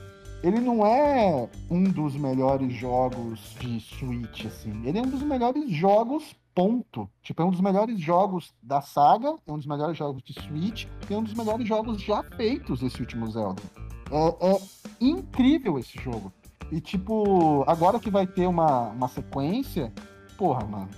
[0.43, 4.87] ele não é um dos melhores jogos de Switch, assim.
[4.87, 7.09] Ele é um dos melhores jogos, ponto.
[7.23, 10.87] Tipo, é um dos melhores jogos da saga, é um dos melhores jogos de Switch,
[11.09, 13.63] e é um dos melhores jogos já feitos esse último Zelda.
[14.11, 14.61] É, é
[15.01, 16.33] incrível esse jogo.
[16.71, 19.93] E, tipo, agora que vai ter uma, uma sequência,
[20.37, 20.89] porra, mano,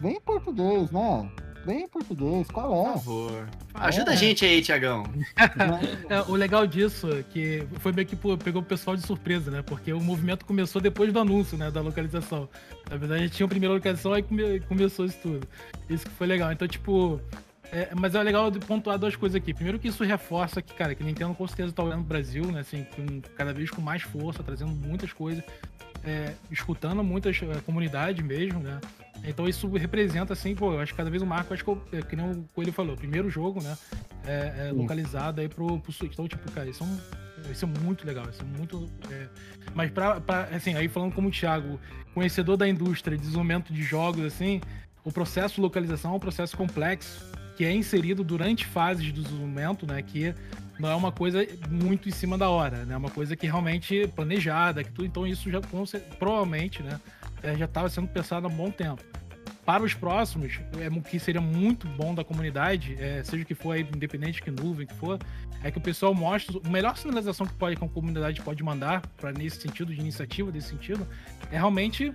[0.00, 1.30] vem em português, né?
[1.64, 2.92] Vem em português, qual é?
[2.92, 3.48] Por favor.
[3.74, 4.14] Ajuda é.
[4.14, 5.04] a gente aí, Tiagão.
[6.08, 9.62] é, o legal disso é que foi meio que pegou o pessoal de surpresa, né?
[9.62, 11.70] Porque o movimento começou depois do anúncio, né?
[11.70, 12.48] Da localização.
[12.88, 15.46] Na verdade, a gente tinha a primeira localização e começou isso tudo.
[15.88, 16.50] Isso que foi legal.
[16.50, 17.20] Então, tipo,
[17.72, 19.54] é, mas é legal de pontuar duas coisas aqui.
[19.54, 22.60] Primeiro que isso reforça que, cara, que Nintendo com certeza tá olhando o Brasil, né?
[22.60, 25.44] Assim, com, cada vez com mais força, trazendo muitas coisas,
[26.04, 28.80] é, escutando muitas é, comunidades mesmo, né?
[29.22, 31.82] Então isso representa, assim, pô, eu acho que cada vez o marco, acho que, eu,
[31.92, 33.76] é, que nem o Coelho falou, primeiro jogo, né?
[34.26, 36.12] É, é localizado aí pro, pro Switch.
[36.12, 38.90] Então, tipo, cara, isso é, um, isso é muito legal, isso é muito.
[39.10, 39.28] É...
[39.74, 41.78] Mas pra, pra, assim, aí falando como o Thiago,
[42.14, 44.60] conhecedor da indústria, desenvolvimento de jogos, assim,
[45.04, 47.30] o processo de localização é um processo complexo
[47.60, 50.00] que é inserido durante fases de desenvolvimento, né?
[50.00, 50.34] Que
[50.78, 52.94] não é uma coisa muito em cima da hora, né?
[52.94, 55.04] É uma coisa que realmente planejada, que tudo.
[55.04, 55.60] Então isso já
[56.18, 56.98] provavelmente, né?
[57.42, 59.04] É, já estava sendo pensado há um bom tempo.
[59.62, 63.72] Para os próximos, é, o que seria muito bom da comunidade, é, seja que for
[63.72, 65.18] aí, independente que nuvem que for,
[65.62, 69.06] é que o pessoal mostre a melhor sinalização que, pode, que a comunidade pode mandar
[69.18, 71.06] para nesse sentido de iniciativa, desse sentido,
[71.52, 72.10] é realmente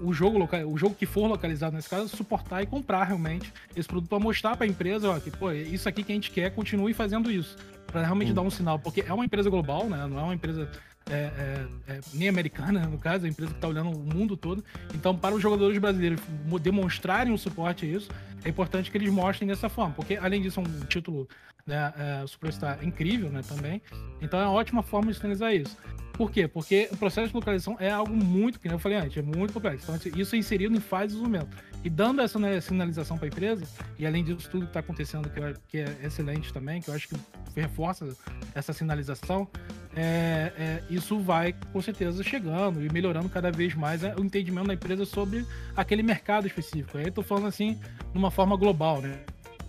[0.00, 3.88] o jogo, local, o jogo que for localizado nesse caso, suportar e comprar realmente esse
[3.88, 6.50] produto para mostrar para a empresa, ó, que pô, isso aqui que a gente quer,
[6.54, 10.06] continue fazendo isso, para realmente dar um sinal, porque é uma empresa global, né?
[10.06, 10.68] Não é uma empresa
[11.08, 14.36] é, é, é, nem americana, no caso, é a empresa que está olhando o mundo
[14.36, 14.64] todo.
[14.94, 16.20] Então, para os jogadores brasileiros
[16.60, 18.10] demonstrarem o suporte a isso,
[18.44, 21.28] é importante que eles mostrem dessa forma, porque além disso é um título
[21.66, 23.80] né, é, Superstar incrível, né, também.
[24.20, 25.76] Então é uma ótima forma de finalizar isso.
[26.12, 26.48] Por quê?
[26.48, 29.84] Porque o processo de localização é algo muito, que eu falei antes, é muito complexo.
[29.84, 31.56] Então, assim, isso é inserido em fase de desenvolvimento.
[31.86, 33.64] E dando essa né, sinalização para a empresa,
[33.96, 37.06] e além disso tudo que está acontecendo, que, que, é excelente também, que eu acho
[37.06, 37.14] que
[37.54, 38.08] reforça
[38.56, 39.46] essa sinalização,
[39.94, 44.74] é, é, isso vai com certeza chegando e melhorando cada vez mais o entendimento da
[44.74, 46.98] empresa sobre aquele mercado específico.
[46.98, 47.78] Aí eu tô falando assim,
[48.12, 49.20] numa forma global, né?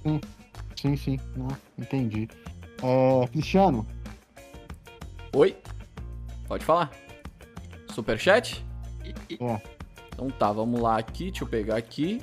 [0.04, 0.20] Sim,
[0.76, 1.20] sim, sim.
[1.36, 2.28] Não, entendi.
[2.82, 3.86] É, Cristiano.
[5.34, 5.56] Oi.
[6.48, 6.90] Pode falar.
[7.94, 8.66] Superchat?
[9.40, 9.77] É.
[10.18, 11.26] Então tá, vamos lá aqui.
[11.26, 12.20] Deixa eu pegar aqui.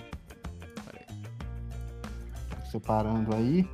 [2.69, 3.65] Separando aí.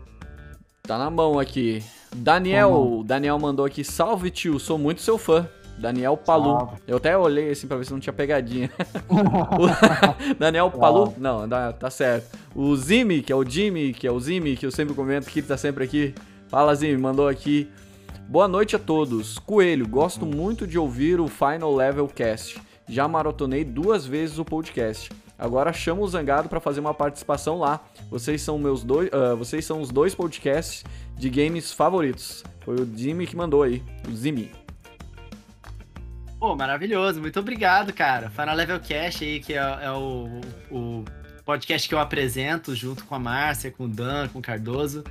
[0.83, 1.83] Tá na mão aqui.
[2.15, 5.49] Daniel, Daniel mandou aqui, salve tio, sou muito seu fã.
[5.79, 6.51] Daniel Palu.
[6.51, 6.77] Salve.
[6.87, 8.71] Eu até olhei assim pra ver se não tinha pegadinha.
[10.39, 11.15] Daniel Palu?
[11.17, 12.37] Não, tá certo.
[12.55, 15.39] O Zimi, que é o Jimmy, que é o Zimi, que eu sempre comento que
[15.39, 16.15] ele tá sempre aqui.
[16.49, 17.71] Fala, Zimi, mandou aqui.
[18.29, 19.39] Boa noite a todos.
[19.39, 22.61] Coelho, gosto muito de ouvir o Final Level Cast.
[22.91, 25.11] Já maratonei duas vezes o podcast.
[25.39, 27.79] Agora chamo o Zangado pra fazer uma participação lá.
[28.11, 30.85] Vocês são meus dois, ah, vocês são os dois podcasts
[31.17, 32.43] de games favoritos.
[32.65, 34.51] Foi o Jimmy que mandou aí, o Zimi.
[36.41, 37.21] Pô, maravilhoso.
[37.21, 38.29] Muito obrigado, cara.
[38.29, 41.05] Final Level Cash aí, que é, é o, o
[41.45, 45.05] podcast que eu apresento junto com a Márcia, com o Dan, com o Cardoso.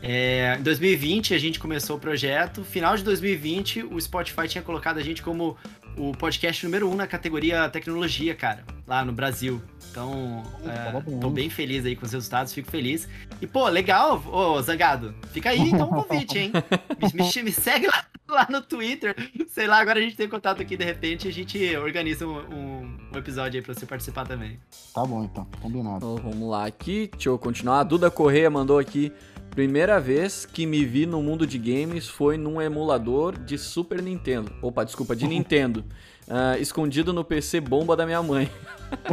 [0.00, 2.64] É, em 2020 a gente começou o projeto.
[2.64, 5.58] Final de 2020, o Spotify tinha colocado a gente como
[5.96, 9.60] o podcast número um na categoria tecnologia, cara, lá no Brasil.
[9.90, 13.08] Então, é, tô bem feliz aí com os resultados, fico feliz.
[13.40, 16.52] E, pô, legal, ô Zangado, fica aí então o convite, hein?
[17.00, 19.14] Me, me- me segue lá, lá no Twitter.
[19.48, 22.98] Sei lá, agora a gente tem contato aqui, de repente a gente organiza um, um-
[23.14, 24.58] um episódio aí pra você participar também.
[24.92, 25.46] Tá bom, então.
[25.62, 25.96] Combinado.
[25.98, 27.78] Então, vamos lá aqui, deixa eu continuar.
[27.80, 29.12] A Duda Correia mandou aqui.
[29.54, 34.50] Primeira vez que me vi no mundo de games foi num emulador de Super Nintendo.
[34.60, 35.84] Opa, desculpa, de Nintendo.
[36.28, 38.50] Ah, escondido no PC bomba da minha mãe.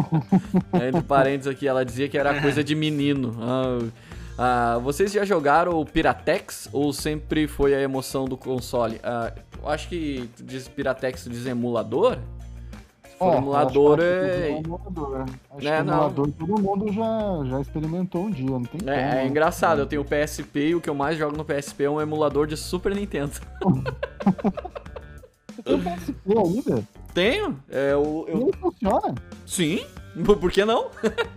[0.88, 3.36] Entre parênteses aqui, ela dizia que era coisa de menino.
[3.40, 3.80] Ah,
[4.38, 9.00] ah, vocês já jogaram o Piratex ou sempre foi a emoção do console?
[9.62, 12.18] Eu acho que diz Piratex, diz emulador?
[13.22, 13.36] É, é.
[13.36, 15.26] é emulador.
[15.58, 16.12] Acho É, que não.
[16.12, 18.90] todo mundo já, já experimentou um dia, não tem como.
[18.92, 19.28] É, é né?
[19.28, 22.02] engraçado, eu tenho o PSP e o que eu mais jogo no PSP é um
[22.02, 23.32] emulador de Super Nintendo.
[25.56, 26.84] Você tem um PSP ainda?
[27.14, 27.60] Tenho?
[27.70, 29.16] É, eu, eu- Nem funciona.
[29.46, 29.86] Sim?
[30.26, 30.88] Por que não?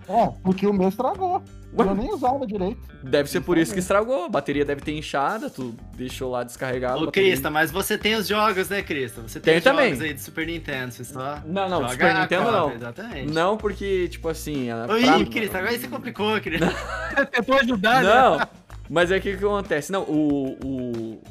[0.08, 1.40] É, porque o meu estragou.
[1.76, 1.86] Ué?
[1.86, 2.78] Eu nem usava direito.
[3.02, 4.24] Deve ser por isso que estragou.
[4.24, 7.02] A bateria deve ter inchada, tu deixou lá descarregado.
[7.04, 9.20] Ô, Crista, mas você tem os jogos, né, Crista?
[9.22, 9.90] Você tem Tem os também.
[9.90, 11.40] jogos aí de Super Nintendo, você só.
[11.44, 12.72] Não, não, Super Nintendo cópia, não.
[12.72, 13.32] Exatamente.
[13.32, 14.70] Não, porque, tipo assim.
[14.70, 16.72] a- Oi, pra- Crista, agora você complicou, Crista.
[17.32, 18.08] Tentou ajudar, né?
[18.08, 18.48] Não,
[18.88, 19.90] mas é que o que acontece?
[19.90, 20.56] Não, o.
[20.64, 21.22] o-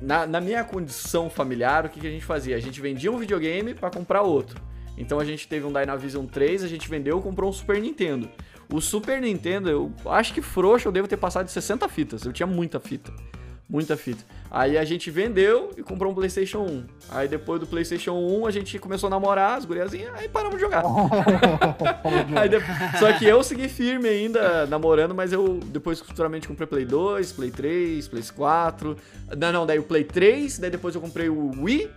[0.00, 2.56] Na, na minha condição familiar, o que, que a gente fazia?
[2.56, 4.60] A gente vendia um videogame pra comprar outro.
[4.98, 8.28] Então a gente teve um Dynavision 3, a gente vendeu e comprou um Super Nintendo.
[8.72, 12.24] O Super Nintendo, eu acho que frouxo eu devo ter passado de 60 fitas.
[12.24, 13.12] Eu tinha muita fita.
[13.68, 14.22] Muita fita.
[14.50, 16.84] Aí a gente vendeu e comprou um PlayStation 1.
[17.10, 20.60] Aí depois do PlayStation 1 a gente começou a namorar as guriazinhas, aí paramos de
[20.62, 20.82] jogar.
[22.38, 26.84] Aí de- Só que eu segui firme ainda namorando, mas eu depois futuramente comprei Play
[26.84, 28.96] 2, Play 3, Play 4.
[29.38, 31.90] Não, não, daí o Play 3, daí depois eu comprei o Wii,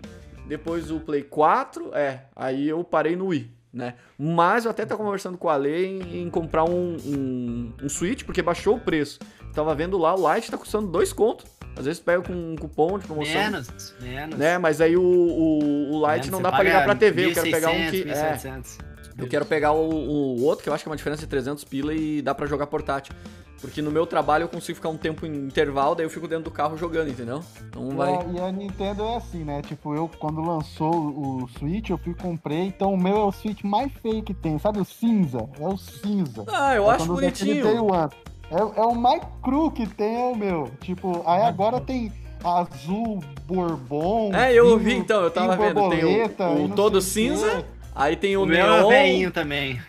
[0.48, 3.96] depois o Play 4, é, aí eu parei no Wii, né?
[4.18, 8.24] Mas eu até tô conversando com a Ale em, em comprar um, um, um Switch,
[8.24, 9.20] porque baixou o preço.
[9.54, 11.46] Tava vendo lá, o Lite tá custando dois contos.
[11.78, 13.34] Às vezes pega com um cupom de promoção.
[13.34, 14.40] Menos, menos.
[14.40, 17.26] Né, mas aí o, o, o Lite Menos, não dá pra paga ligar pra TV,
[17.26, 18.10] eu quero pegar um 1.600, que...
[18.10, 18.80] É, 1.700.
[19.18, 21.66] eu quero pegar o, o outro, que eu acho que é uma diferença de 300
[21.66, 23.14] pila e dá pra jogar portátil.
[23.62, 26.46] Porque no meu trabalho eu consigo ficar um tempo em intervalo, daí eu fico dentro
[26.46, 27.42] do carro jogando, entendeu?
[27.68, 28.14] Então vai.
[28.14, 29.62] É, e a Nintendo é assim, né?
[29.64, 33.32] Tipo, eu quando lançou o Switch, eu fui e comprei, então o meu é o
[33.32, 34.80] Switch mais feio que tem, sabe?
[34.80, 35.50] O cinza.
[35.60, 36.44] É o cinza.
[36.48, 37.86] Ah, eu É acho bonitinho.
[37.86, 38.10] One.
[38.52, 40.70] É, é o mais cru que tem, é o meu.
[40.82, 42.12] Tipo, aí agora tem
[42.44, 44.32] azul bourbon.
[44.36, 45.90] É, eu vi então, eu tava vendo.
[45.90, 48.86] Tem o- o, todo cinza, aí tem o, O meu é neon.
[48.86, 49.80] o veinho também.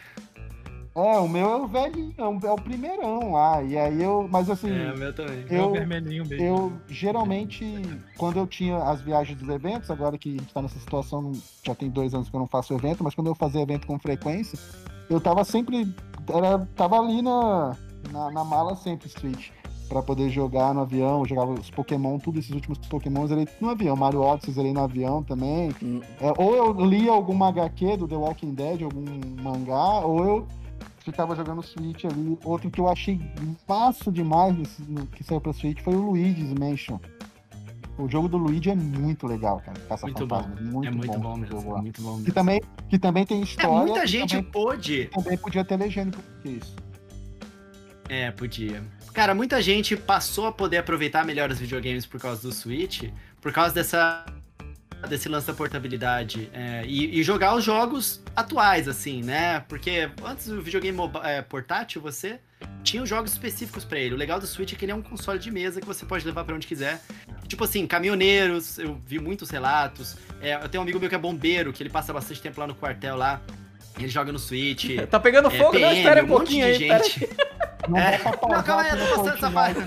[0.97, 3.63] É, o meu é o velhinho, é o- é o primeirão lá.
[3.63, 4.27] E aí eu.
[4.31, 4.71] Mas assim.
[4.71, 5.45] É, o meu também.
[5.51, 6.43] É o Eu, vermelhinho mesmo.
[6.47, 7.83] eu geralmente,
[8.17, 11.33] quando eu tinha as viagens dos eventos, agora que a gente tá nessa situação,
[11.63, 13.99] já tem dois anos que eu não faço evento, mas quando eu fazia evento com
[13.99, 14.59] frequência,
[15.11, 15.95] eu tava sempre.
[16.33, 17.77] Era, tava ali na,
[18.11, 19.51] na, na mala sempre Street.
[19.89, 23.49] Pra poder jogar no avião, eu jogava os Pokémon, tudo esses últimos Pokémon, eu zerei
[23.61, 23.95] no avião.
[23.95, 25.71] Mario Odyssey, zerei no avião também.
[25.81, 29.05] Hum, É, ou eu lia alguma HQ do The Walking Dead, algum
[29.41, 30.47] mangá, ou eu
[31.07, 32.39] ficava jogando Switch ali.
[32.45, 33.21] Outro que eu achei
[33.69, 36.99] massa demais nesse- no- que saiu pra Switch foi o Luigi's Mansion.
[37.99, 39.79] O jogo do Luigi é muito legal, cara.
[39.89, 40.55] Caça Muito Fantasma.
[40.61, 41.57] Muito é muito bom, esse mesmo.
[41.61, 41.81] jogo lá.
[41.81, 42.35] Muito bom Que mesmo.
[42.35, 43.87] também, que também tem É, história.
[43.87, 45.05] muita e gente Também, pôde.
[45.07, 46.77] também podia ter legenda por isso.
[48.09, 48.83] É, podia.
[49.15, 53.05] Cara, muita gente passou a poder aproveitar melhor os videogames por causa do Switch,
[53.41, 54.27] por causa dessa
[55.07, 59.61] desse lance da portabilidade é, e, e jogar os jogos atuais, assim, né?
[59.69, 62.39] Porque antes do videogame é, portátil, você
[62.83, 64.15] tinha os jogos específicos pra ele.
[64.15, 66.25] O legal do Switch é que ele é um console de mesa que você pode
[66.27, 67.01] levar pra onde quiser.
[67.47, 70.17] Tipo assim, caminhoneiros, eu vi muitos relatos.
[70.41, 72.67] É, eu tenho um amigo meu que é bombeiro, que ele passa bastante tempo lá
[72.67, 73.41] no quartel lá.
[73.99, 74.91] Ele joga no Switch.
[75.11, 75.79] Tá pegando É, fogo?
[75.79, 77.03] não, PM, espera um um monte pouquinho de aí.
[77.03, 77.29] Gente.
[77.89, 78.19] Não É.
[78.19, 79.81] Não, calma aí, eu tô passando essa parte.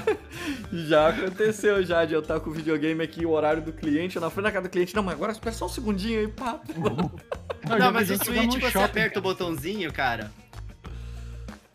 [0.71, 4.21] Já aconteceu já de eu estar com o videogame aqui, o horário do cliente, eu
[4.21, 6.59] na frente da casa do cliente, não, mas agora espera só um segundinho aí, pá.
[7.77, 8.85] Não, mas o Switch você shopping.
[8.85, 10.31] aperta o botãozinho, cara.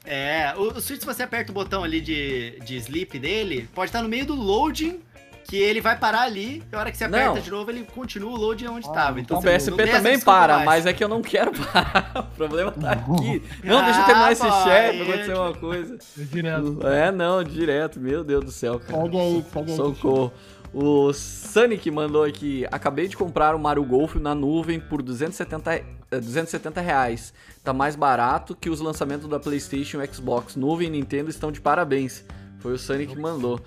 [0.05, 3.89] É, o, o Switch se você aperta o botão ali de, de sleep dele, pode
[3.89, 5.01] estar no meio do loading
[5.45, 7.41] que ele vai parar ali, e a hora que você aperta não.
[7.41, 9.19] de novo, ele continua o load onde estava.
[9.19, 12.13] Ah, então, o PSP também para, mas é que eu não quero parar.
[12.33, 13.43] o problema tá aqui.
[13.63, 15.99] Não, deixa eu terminar ah, esse chat, vai acontecer uma coisa.
[16.17, 16.87] Direto.
[16.87, 18.01] É, não, direto.
[18.01, 19.03] Meu Deus do céu, cara.
[19.03, 19.77] Segue aí, segue aí.
[19.77, 20.33] Socorro.
[20.75, 26.81] O Sonic mandou aqui: acabei de comprar o Mario Golf na nuvem por 270, 270
[26.81, 27.33] eh, reais.
[27.63, 30.57] Tá mais barato que os lançamentos da PlayStation e Xbox.
[30.57, 32.25] Nuvem e Nintendo estão de parabéns.
[32.59, 33.61] Foi o Sonic que mandou.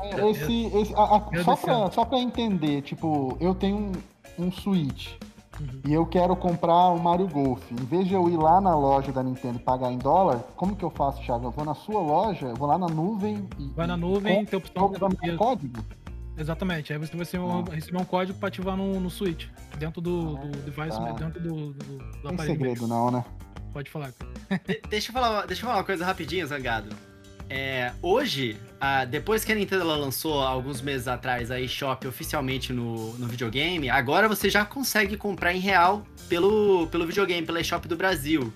[0.00, 3.92] É, esse, esse, a, a, só, pra, só pra entender, tipo, eu tenho
[4.38, 5.12] um, um Switch
[5.60, 5.80] uhum.
[5.86, 7.62] e eu quero comprar um Mario Golf.
[7.70, 10.76] Em vez de eu ir lá na loja da Nintendo e pagar em dólar, como
[10.76, 11.46] que eu faço, Thiago?
[11.46, 13.68] Eu vou na sua loja, eu vou lá na nuvem e.
[13.68, 15.84] Vai na nuvem e tem opção de código?
[16.36, 17.64] Exatamente, aí você vai receber um, ah.
[17.74, 19.46] receber um código pra ativar no, no Switch,
[19.78, 21.12] dentro do, do device, tá.
[21.12, 22.36] dentro do, do, do aparelho.
[22.36, 22.88] Tem segredo mesmo.
[22.88, 23.24] não, né?
[23.72, 24.12] Pode falar.
[24.66, 26.94] De deixa, eu falar deixa eu falar uma coisa rapidinho, Zangado.
[27.48, 33.12] É, hoje, a, depois que a Nintendo lançou alguns meses atrás a eShop oficialmente no,
[33.18, 37.96] no videogame, agora você já consegue comprar em real pelo, pelo videogame, pela eShop do
[37.96, 38.52] Brasil,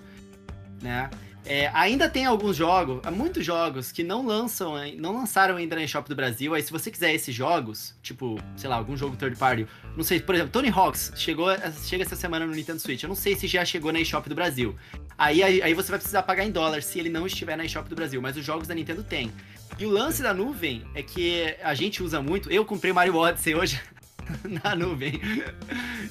[0.82, 1.10] né?
[1.44, 6.08] É, ainda tem alguns jogos, muitos jogos que não lançam, não lançaram ainda na eShop
[6.08, 6.54] do Brasil.
[6.54, 9.66] Aí, se você quiser esses jogos, tipo, sei lá, algum jogo third party,
[9.96, 11.48] não sei, por exemplo, Tony Hawks chegou,
[11.84, 13.02] chega essa semana no Nintendo Switch.
[13.02, 14.76] Eu não sei se já chegou na eShop do Brasil.
[15.16, 17.88] Aí, aí, aí você vai precisar pagar em dólar se ele não estiver na eShop
[17.88, 19.32] do Brasil, mas os jogos da Nintendo tem.
[19.78, 22.50] E o lance da nuvem é que a gente usa muito.
[22.50, 23.80] Eu comprei Mario Odyssey hoje.
[24.62, 25.20] na nuvem.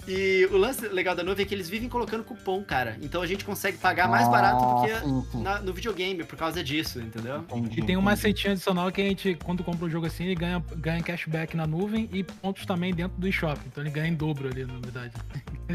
[0.08, 2.98] E o lance legal da nuvem é que eles vivem colocando cupom, cara.
[3.02, 6.64] Então a gente consegue pagar mais barato do que ah, na, no videogame por causa
[6.64, 7.46] disso, entendeu?
[7.76, 10.64] E tem um macetinho adicional que a gente, quando compra um jogo assim, ele ganha,
[10.76, 13.60] ganha cashback na nuvem e pontos também dentro do eShop.
[13.66, 15.14] Então ele ganha em dobro ali, na verdade.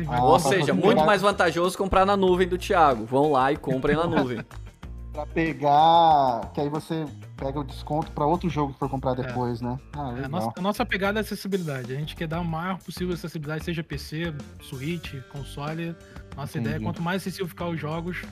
[0.08, 3.04] Ah, Ou seja, muito mais vantajoso comprar na nuvem do Thiago.
[3.04, 4.44] Vão lá e comprem na nuvem.
[5.12, 6.50] pra pegar.
[6.54, 7.06] Que aí você
[7.36, 9.22] pega o desconto para outro jogo que for comprar é.
[9.22, 9.64] depois, é.
[9.64, 9.78] né?
[9.92, 11.92] Ah, é, a, nossa, a, nossa, pegada é acessibilidade.
[11.92, 15.94] A gente quer dar o maior possível acessibilidade, seja PC, Switch, console.
[16.36, 16.68] Nossa Entendi.
[16.68, 18.22] ideia é quanto mais acessível ficar os jogos,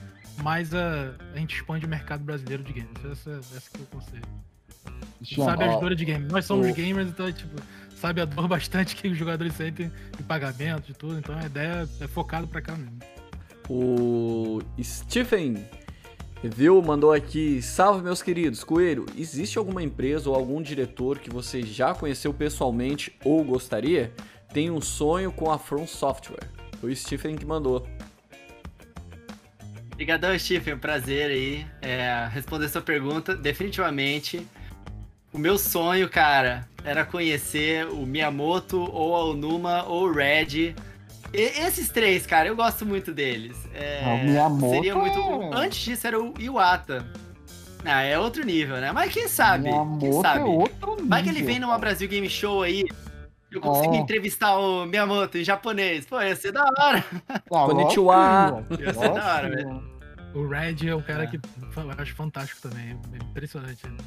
[0.43, 3.05] mais a, a gente expande o mercado brasileiro de games.
[3.11, 5.45] Essa, essa que é o conselho.
[5.45, 6.25] sabe as dores de game.
[6.27, 6.73] Nós somos o...
[6.73, 7.61] gamers, então, tipo,
[7.95, 11.17] sabe a dor bastante que os jogadores sentem de pagamento, de tudo.
[11.19, 12.99] Então a ideia é focada para cá mesmo.
[13.69, 15.63] O Stephen
[16.43, 16.81] Viu?
[16.81, 17.61] Mandou aqui.
[17.61, 18.63] Salve, meus queridos.
[18.63, 24.11] Coelho, existe alguma empresa ou algum diretor que você já conheceu pessoalmente ou gostaria?
[24.51, 26.49] Tem um sonho com a From Software.
[26.79, 27.87] Foi o Stephen que mandou.
[29.93, 30.77] Obrigadão, Stephen.
[30.77, 31.65] Prazer aí.
[31.79, 33.35] É, responder sua pergunta.
[33.35, 34.45] Definitivamente.
[35.31, 40.75] O meu sonho, cara, era conhecer o Miyamoto, ou a Onuma, ou o Red
[41.33, 43.57] esses três, cara, eu gosto muito deles.
[43.73, 45.19] É, o Miyamoto seria muito.
[45.19, 45.49] É...
[45.53, 47.05] Antes disso era o Iwata.
[47.83, 48.91] Ah, é outro nível, né?
[48.91, 49.63] Mas quem sabe?
[49.63, 50.39] Miyamoto quem é sabe?
[50.39, 52.85] É outro nível, Vai que ele vem numa Brasil Game Show aí.
[53.51, 53.97] Eu consigo é.
[53.97, 56.05] entrevistar o Miyamoto em japonês.
[56.05, 57.03] Pô, ia ser da hora.
[57.27, 58.65] Ah, Konnichiwa.
[58.79, 59.91] Ia ser da hora, velho.
[60.33, 61.27] O Red é um cara é.
[61.27, 62.97] que eu acho fantástico também.
[63.13, 63.85] É impressionante.
[63.85, 63.97] Né?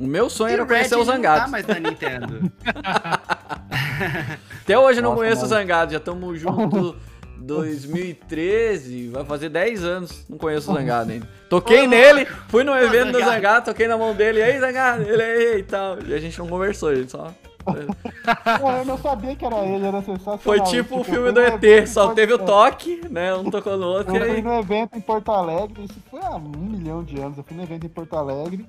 [0.00, 1.40] O meu sonho e era conhecer o Zangado.
[1.40, 2.50] Não tá mais na Nintendo.
[4.62, 5.46] Até hoje eu não Nossa, conheço mano.
[5.46, 6.96] o Zangado, já estamos juntos
[7.38, 11.28] 2013, vai fazer 10 anos, não conheço o Zangado ainda.
[11.50, 15.22] Toquei nele, fui no evento do Zangado, toquei na mão dele, e aí Zangado, ele
[15.22, 15.98] aí e tal.
[16.02, 17.30] E a gente não conversou, a gente só...
[18.78, 20.38] eu não sabia que era ele, era sensacional.
[20.38, 23.34] Foi tipo, tipo o filme do ET, só teve o toque, né?
[23.34, 24.16] Um tocou no outro.
[24.16, 27.36] Eu fui no evento em Porto Alegre, isso foi há um milhão de anos.
[27.36, 28.66] Eu fui no evento em Porto Alegre,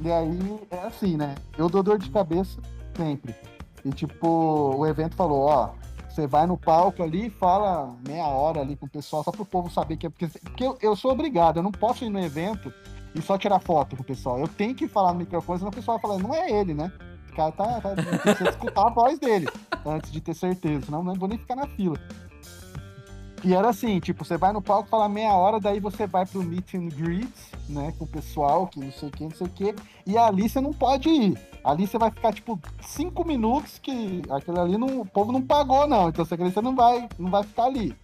[0.00, 1.34] e aí é assim, né?
[1.56, 2.60] Eu dou dor de cabeça
[2.96, 3.34] sempre.
[3.84, 4.28] E tipo,
[4.76, 5.70] o evento falou, ó,
[6.08, 9.44] você vai no palco ali e fala meia hora ali com o pessoal, só pro
[9.44, 10.10] povo saber que é.
[10.10, 12.72] Porque, porque eu, eu sou obrigado, eu não posso ir no evento
[13.14, 14.38] e só tirar foto com o pessoal.
[14.38, 16.92] Eu tenho que falar no microfone, senão o pessoal vai falar, não é ele, né?
[17.30, 17.80] O cara tá.
[17.80, 19.46] tá escutar a voz dele
[19.86, 21.96] antes de ter certeza, senão não vou nem ficar na fila.
[23.44, 26.42] E era assim, tipo, você vai no palco, fala meia hora, daí você vai pro
[26.42, 27.32] meet and greet,
[27.68, 29.74] né, com o pessoal, que não sei o que, não sei o que,
[30.06, 31.38] e ali você não pode ir.
[31.62, 35.86] Ali você vai ficar, tipo, cinco minutos que aquele ali não, o povo não pagou,
[35.86, 36.08] não.
[36.08, 37.94] Então você não vai, não vai ficar ali.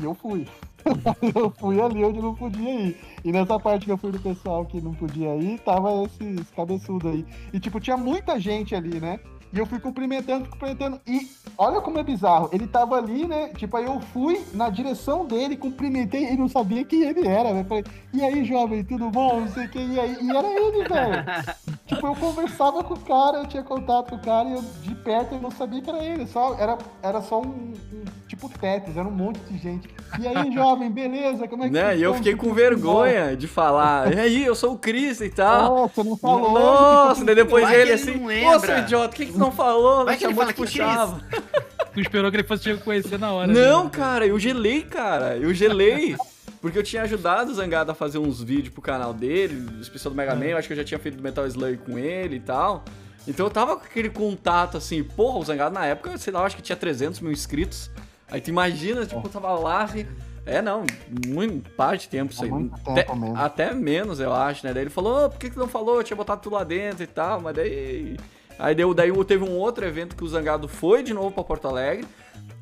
[0.00, 0.46] E eu fui.
[1.34, 2.96] eu fui ali onde não podia ir.
[3.24, 7.10] E nessa parte que eu fui do pessoal que não podia ir, tava esses cabeçudos
[7.10, 7.26] aí.
[7.52, 9.18] E, tipo, tinha muita gente ali, né?
[9.56, 11.00] E eu fui cumprimentando, cumprimentando.
[11.06, 12.50] E olha como é bizarro.
[12.52, 13.48] Ele tava ali, né?
[13.56, 17.64] Tipo, aí eu fui na direção dele, cumprimentei e não sabia quem ele era, né?
[17.64, 19.40] Falei, e aí, jovem, tudo bom?
[19.40, 19.94] Não sei quem.
[19.94, 21.24] E aí, e era ele, velho.
[21.86, 24.92] Tipo, eu conversava com o cara, eu tinha contato com o cara e eu de
[24.96, 26.26] perto eu não sabia que era ele.
[26.26, 29.88] Só, era, era só um, um tipo Tetris, era um monte de gente.
[30.18, 31.46] E aí, jovem, beleza?
[31.46, 31.96] Como é que Né?
[31.96, 34.12] E eu fiquei com vergonha de falar.
[34.12, 35.76] E aí, eu sou o Chris e tal.
[35.76, 35.88] bom?
[35.88, 36.52] Você não falou.
[36.52, 38.58] Nossa, daí depois ele ele assim, lembra.
[38.58, 40.04] seu idiota, o que que tu não falou?
[40.04, 41.20] Vai ele chamou de puxava.
[41.94, 43.50] Tu esperou que ele fosse te conhecer na hora.
[43.50, 43.90] Não, né?
[43.90, 45.36] cara, eu gelei, cara.
[45.36, 46.16] Eu gelei.
[46.60, 50.16] Porque eu tinha ajudado o Zangado a fazer uns vídeos pro canal dele, especial do
[50.16, 50.46] Mega Man.
[50.46, 52.84] Eu acho que eu já tinha feito do Metal Slug com ele e tal.
[53.26, 56.46] Então eu tava com aquele contato assim, porra, o Zangado na época, sei lá, eu
[56.46, 57.90] acho que tinha 300 mil inscritos.
[58.30, 60.06] Aí tu imagina, tipo, eu tava lá assim.
[60.44, 60.84] É, não,
[61.26, 62.50] muito parte de tempo isso aí.
[62.50, 63.36] Há muito até, tempo mesmo.
[63.36, 64.72] até menos, eu acho, né?
[64.72, 65.96] Daí ele falou, "Ô, por que, que não falou?
[65.96, 68.16] Eu tinha botado tudo lá dentro e tal, mas daí.
[68.58, 71.68] Aí deu, daí teve um outro evento que o Zangado foi de novo pra Porto
[71.68, 72.06] Alegre.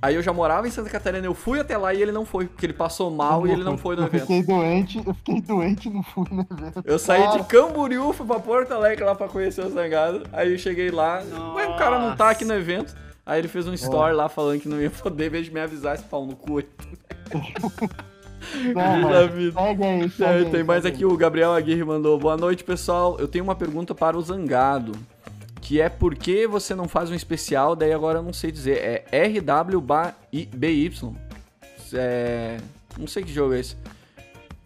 [0.03, 2.47] Aí eu já morava em Santa Catarina, eu fui até lá e ele não foi,
[2.47, 4.21] porque ele passou mal e ele não foi no eu evento.
[4.23, 6.83] fiquei doente, eu fiquei doente e não fui no evento.
[6.85, 10.23] Eu saí Cara, de Camboriú, fui pra Porto Alegre lá pra conhecer o Zangado.
[10.31, 11.23] Aí eu cheguei lá,
[11.55, 12.95] ué, o cara não tá aqui no evento.
[13.25, 16.05] Aí ele fez um story lá falando que não ia poder, de me avisar esse
[16.05, 16.63] pau no cu.
[18.75, 19.59] Não, vida.
[19.59, 22.19] aí, É, aí, tem mais aqui, o Gabriel Aguirre mandou.
[22.19, 23.17] Boa noite, pessoal.
[23.19, 24.93] Eu tenho uma pergunta para o Zangado.
[25.65, 27.75] Que é por que você não faz um especial?
[27.75, 29.07] Daí agora eu não sei dizer.
[29.11, 30.15] É RWBY.
[31.95, 32.59] É...
[32.99, 33.75] Não sei que jogo é esse.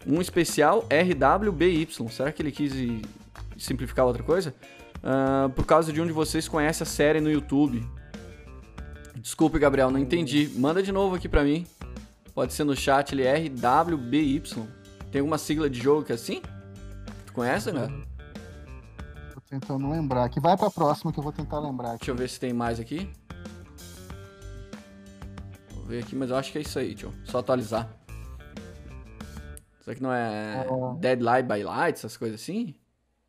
[0.04, 1.88] Um especial RWBY.
[2.10, 2.72] Será que ele quis
[3.56, 4.52] simplificar outra coisa?
[5.00, 7.86] Ah, por causa de um de vocês conhece a série no YouTube.
[9.14, 10.50] Desculpe, Gabriel, não entendi.
[10.56, 11.64] Manda de novo aqui pra mim.
[12.34, 14.42] Pode ser no chat, ele é RWBY.
[15.12, 16.42] Tem alguma sigla de jogo que é assim?
[17.24, 17.88] Tu conhece, né?
[19.48, 20.40] Tentando lembrar aqui.
[20.40, 21.98] Vai pra próxima que eu vou tentar lembrar aqui.
[22.00, 23.10] Deixa eu ver se tem mais aqui.
[25.74, 27.12] Vou ver aqui, mas eu acho que é isso aí, tio.
[27.24, 27.88] Só atualizar.
[29.82, 30.66] Será que não é
[31.00, 32.74] Dead Light by Light, essas coisas assim?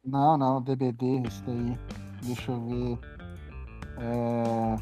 [0.03, 1.77] Não, não, DBD, esse daí.
[2.23, 2.99] Deixa eu ver.
[3.97, 4.75] É...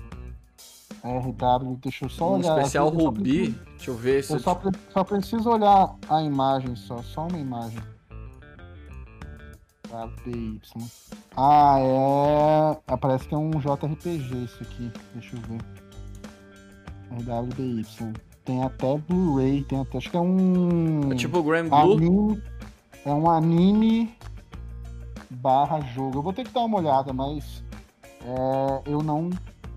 [1.07, 2.57] RW, deixa eu só Um olhar.
[2.57, 6.21] especial aqui, preciso- Deixa eu ver se Eu eu só, pre- só preciso olhar a
[6.23, 7.79] imagem só, só uma imagem.
[9.91, 10.61] WBY.
[11.35, 12.81] Ah, é.
[12.87, 14.91] ah, Parece que é um JRPG isso aqui.
[15.13, 15.61] Deixa eu ver.
[17.11, 17.85] RWBY.
[18.43, 19.97] Tem até Blu-ray, tem até.
[19.97, 21.11] Acho que é um.
[21.11, 22.41] É tipo o Grand Blue.
[23.05, 24.13] É um anime
[25.29, 26.19] barra jogo.
[26.19, 27.63] Eu vou ter que dar uma olhada, mas
[28.21, 29.29] é, eu não.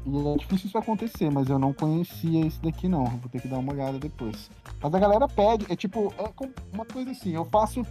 [0.07, 3.05] E é difícil isso acontecer, mas eu não conhecia esse daqui não.
[3.05, 4.51] Vou ter que dar uma olhada depois.
[4.83, 6.25] Mas a galera pede, é tipo, é
[6.73, 7.85] uma coisa assim, eu faço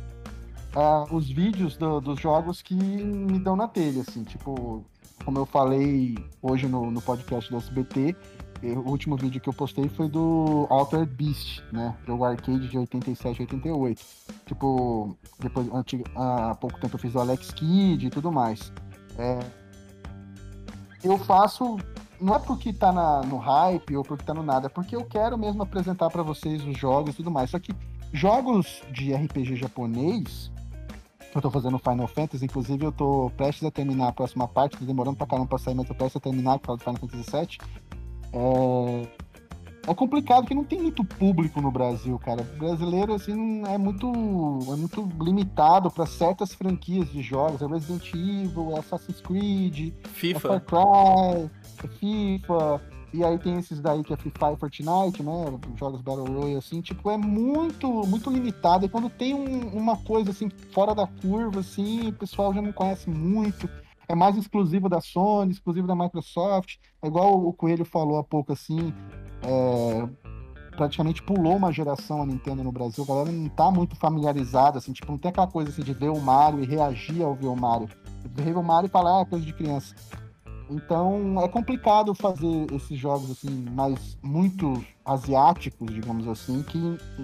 [1.11, 4.84] os vídeos do- dos jogos que me dão na telha, assim, tipo,
[5.26, 8.15] como eu falei hoje no, no podcast do SBT,
[8.61, 11.95] eh, o último vídeo que eu postei foi do Altered Beast, né?
[12.05, 14.01] Jogo arcade de 87 88.
[14.45, 18.72] Tipo, depois, antigo, há pouco tempo eu fiz o Alex Kidd e tudo mais.
[19.17, 19.39] É,
[21.03, 21.78] eu faço,
[22.20, 25.03] não é porque tá na- no hype ou porque tá no nada, é porque eu
[25.05, 27.49] quero mesmo apresentar pra vocês os jogos e tudo mais.
[27.49, 27.74] Só que
[28.13, 30.51] jogos de RPG japonês,
[31.34, 34.86] eu tô fazendo Final Fantasy, inclusive eu tô prestes a terminar a próxima parte, tô
[34.86, 37.32] demorando pra caramba pra sair, mas tô prestes a terminar, que fala do Final Fantasy
[37.32, 37.57] VII.
[38.34, 39.91] É...
[39.91, 42.41] é complicado porque não tem muito público no Brasil, cara.
[42.41, 47.61] O brasileiro, assim, não- é muito, é muito limitado pra certas franquias de jogos.
[47.61, 50.59] É Resident Evil, é Assassin's Creed, é Far FIFA.
[50.61, 51.49] Cry,
[51.84, 52.82] é FIFA,
[53.14, 55.60] e aí tem esses daí que é Free Fire Fortnite, né?
[55.76, 58.86] Jogos Battle Royale, assim, tipo, é muito, muito limitado.
[58.86, 62.72] E quando tem um- uma coisa assim, fora da curva, assim, o pessoal já não
[62.72, 63.70] conhece muito.
[64.07, 66.78] É mais exclusivo da Sony, exclusivo da Microsoft.
[67.01, 68.93] É igual o Coelho falou há pouco, assim.
[69.41, 70.10] é,
[70.76, 73.03] praticamente pulou uma geração a Nintendo no Brasil.
[73.03, 76.10] A galera não tá muito familiarizada, assim, tipo, não tem aquela coisa assim de ver
[76.10, 77.89] o Mario e reagir ao ver o Mario.
[78.26, 79.93] Ver o Mario e falar, ah, é coisa de criança.
[80.70, 86.78] Então é complicado fazer esses jogos assim, mais muito asiáticos, digamos assim, que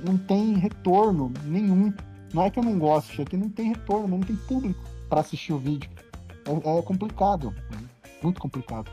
[0.04, 1.94] não tem retorno nenhum.
[2.34, 5.22] Não é que eu não goste, é que não tem retorno, não tem público para
[5.22, 5.90] assistir o vídeo.
[6.46, 7.54] É, é complicado,
[8.22, 8.90] muito complicado.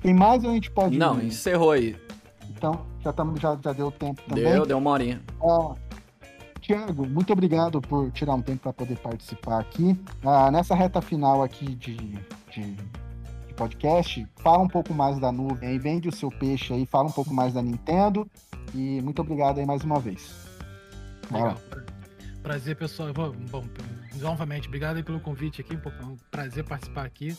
[0.00, 0.96] Tem mais ou a gente pode?
[0.96, 1.96] Não, encerrou aí.
[2.50, 4.44] Então já, tamo, já, já deu tempo também.
[4.44, 5.20] Deu, deu uma horinha.
[5.42, 5.74] Ah,
[6.60, 9.98] Tiago, muito obrigado por tirar um tempo para poder participar aqui.
[10.22, 12.76] Ah, nessa reta final aqui de, de
[13.58, 17.12] podcast, fala um pouco mais da nuvem aí, vende o seu peixe aí, fala um
[17.12, 18.30] pouco mais da Nintendo.
[18.72, 20.46] E muito obrigado aí mais uma vez.
[21.30, 21.56] Legal.
[22.42, 23.12] Prazer, pessoal.
[23.12, 23.64] Bom,
[24.16, 25.74] novamente, obrigado pelo convite aqui.
[25.74, 27.36] um prazer participar aqui.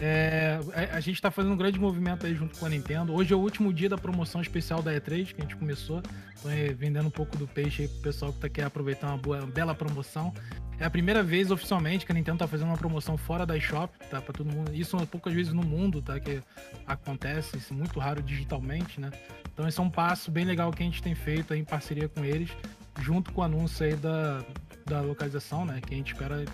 [0.00, 3.14] É, a, a gente está fazendo um grande movimento aí junto com a Nintendo.
[3.14, 6.02] Hoje é o último dia da promoção especial da E3 que a gente começou.
[6.46, 9.38] É, vendendo um pouco do peixe aí pro pessoal que tá, quer aproveitar uma, boa,
[9.38, 10.32] uma bela promoção.
[10.78, 13.96] É a primeira vez oficialmente que a Nintendo tá fazendo uma promoção fora da eShop,
[14.10, 14.20] tá?
[14.20, 14.74] Pra todo mundo.
[14.74, 16.18] Isso poucas vezes no mundo, tá?
[16.18, 16.42] Que
[16.84, 19.10] acontece, isso é muito raro digitalmente, né?
[19.52, 22.24] Então esse é um passo bem legal que a gente tem feito em parceria com
[22.24, 22.50] eles,
[23.00, 24.44] junto com o anúncio aí da,
[24.84, 25.80] da localização, né?
[25.80, 26.44] Que a gente espera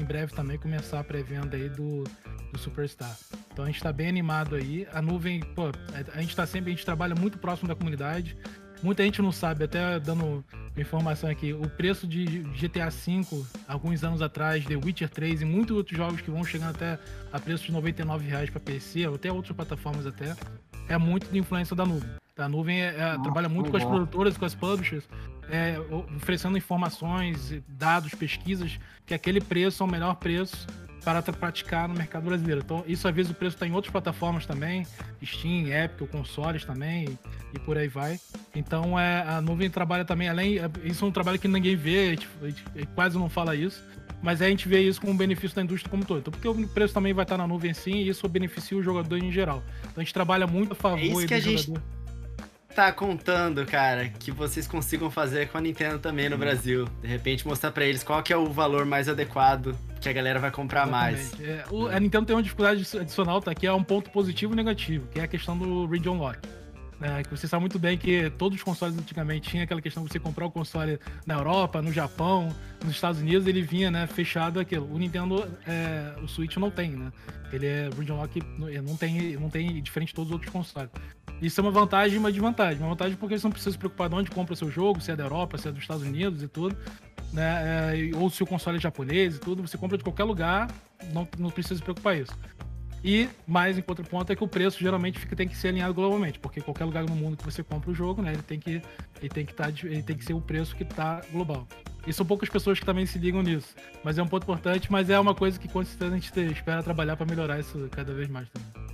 [0.00, 2.04] em breve também começar a pré-venda aí do,
[2.52, 3.16] do Superstar.
[3.52, 4.86] Então a gente está bem animado aí.
[4.92, 5.70] A nuvem, pô,
[6.14, 8.36] a gente está sempre, a gente trabalha muito próximo da comunidade.
[8.82, 10.44] Muita gente não sabe, até dando
[10.76, 15.74] informação aqui, o preço de GTA V, alguns anos atrás, The Witcher 3 e muitos
[15.74, 16.98] outros jogos que vão chegando até
[17.32, 20.36] a preço de 99 reais para PC, até outras plataformas até,
[20.88, 22.08] é muito de influência da nuvem.
[22.38, 25.08] A nuvem é, é, trabalha muito com as produtoras, com as publishers,
[25.48, 25.78] é,
[26.16, 30.66] oferecendo informações, dados, pesquisas, que aquele preço é o melhor preço
[31.06, 32.62] para praticar no mercado brasileiro.
[32.64, 34.84] Então, isso às vezes o preço está em outras plataformas também,
[35.24, 37.16] Steam, Epic, consoles também,
[37.54, 38.18] e por aí vai.
[38.52, 40.58] Então, é, a nuvem trabalha também, além.
[40.58, 42.64] É, isso é um trabalho que ninguém vê, a gente, a gente
[42.96, 43.84] quase não fala isso,
[44.20, 46.18] mas a gente vê isso como benefício da indústria como todo.
[46.18, 49.16] Então, porque o preço também vai estar na nuvem sim, e isso beneficia o jogador
[49.16, 49.62] em geral.
[49.82, 51.66] Então, a gente trabalha muito a favor é isso que do a gente...
[51.66, 51.96] jogador
[52.74, 56.86] tá contando, cara, que vocês consigam fazer com a Nintendo também no Brasil.
[57.00, 60.38] De repente mostrar para eles qual que é o valor mais adequado que a galera
[60.38, 61.36] vai comprar Exatamente.
[61.36, 61.40] mais.
[61.40, 63.54] É, o, a Nintendo tem uma dificuldade adicional, tá?
[63.54, 66.38] Que é um ponto positivo e negativo, que é a questão do Region Lock.
[67.00, 70.10] É, que você sabe muito bem que todos os consoles antigamente tinha aquela questão de
[70.10, 72.48] você comprar o console na Europa, no Japão,
[72.82, 74.90] nos Estados Unidos, ele vinha, né, fechado aquilo.
[74.90, 77.12] O Nintendo, é, o Switch não tem, né?
[77.52, 78.42] Ele é region lock,
[78.82, 80.90] não tem, não tem diferente de todos os outros consoles.
[81.40, 82.80] Isso é uma vantagem e uma desvantagem.
[82.80, 85.10] Uma vantagem porque você não precisa se preocupar de onde compra o seu jogo, se
[85.10, 86.76] é da Europa, se é dos Estados Unidos e tudo.
[87.32, 88.12] Né?
[88.12, 90.70] É, ou se o console é japonês e tudo, você compra de qualquer lugar,
[91.12, 92.32] não, não precisa se preocupar isso.
[93.04, 96.38] E, mais em contraponto, é que o preço geralmente fica, tem que ser alinhado globalmente,
[96.38, 98.82] porque qualquer lugar no mundo que você compra o jogo, né, ele tem que,
[99.20, 101.68] ele tem que, tá, ele tem que ser o preço que está global.
[102.06, 103.74] E são poucas pessoas que também se ligam nisso.
[104.02, 106.82] Mas é um ponto importante, mas é uma coisa que com certeza a gente espera
[106.82, 108.86] trabalhar para melhorar isso cada vez mais também.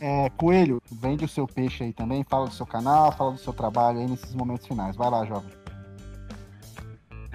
[0.00, 3.52] É, Coelho, vende o seu peixe aí também, fala do seu canal, fala do seu
[3.52, 4.96] trabalho aí nesses momentos finais.
[4.96, 5.63] Vai lá, jovem.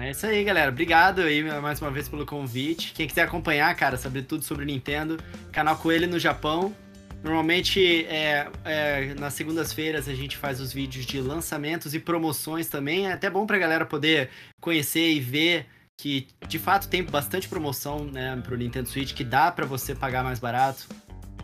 [0.00, 0.70] É isso aí, galera.
[0.70, 2.94] Obrigado aí mais uma vez pelo convite.
[2.94, 5.18] Quem quiser acompanhar, cara, saber tudo sobre Nintendo,
[5.52, 6.74] canal Coelho no Japão.
[7.22, 13.08] Normalmente, é, é, nas segundas-feiras, a gente faz os vídeos de lançamentos e promoções também.
[13.08, 15.66] É até bom pra galera poder conhecer e ver
[15.98, 20.24] que, de fato, tem bastante promoção né, pro Nintendo Switch, que dá para você pagar
[20.24, 20.88] mais barato.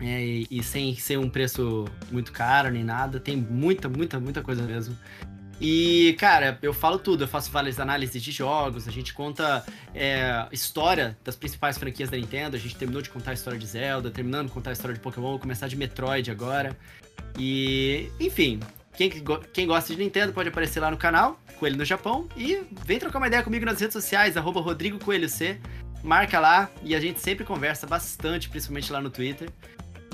[0.01, 3.21] É, e, e, sem ser um preço muito caro nem nada.
[3.21, 4.97] Tem muita, muita, muita coisa mesmo.
[5.61, 10.47] E, cara, eu falo tudo, eu faço várias análises de jogos, a gente conta é,
[10.53, 14.11] história das principais franquias da Nintendo, a gente terminou de contar a história de Zelda,
[14.11, 16.77] terminando de contar a história de Pokémon, vou começar de Metroid agora.
[17.39, 18.61] E, enfim,
[18.95, 19.11] quem,
[19.53, 23.19] quem gosta de Nintendo pode aparecer lá no canal, Coelho no Japão, e vem trocar
[23.19, 25.59] uma ideia comigo nas redes sociais, arroba Rodrigo Coelho C.
[26.03, 29.49] Marca lá e a gente sempre conversa bastante, principalmente lá no Twitter.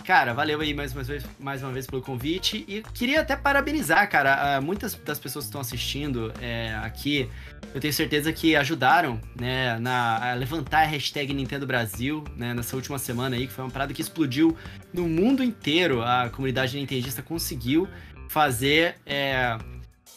[0.04, 2.64] Cara, valeu aí mais uma vez, mais uma vez pelo convite.
[2.66, 4.60] E queria até parabenizar, cara.
[4.60, 7.28] Muitas das pessoas que estão assistindo é, aqui,
[7.72, 12.74] eu tenho certeza que ajudaram, né, na, a levantar a hashtag Nintendo Brasil, né, nessa
[12.74, 14.56] última semana aí, que foi uma parada que explodiu
[14.92, 16.02] no mundo inteiro.
[16.02, 17.88] A comunidade nintendista conseguiu
[18.28, 19.56] fazer é,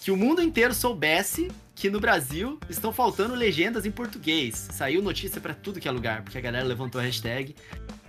[0.02, 4.70] que o mundo inteiro soubesse que no Brasil estão faltando legendas em português.
[4.72, 7.54] Saiu notícia para tudo que é lugar, porque a galera levantou a hashtag.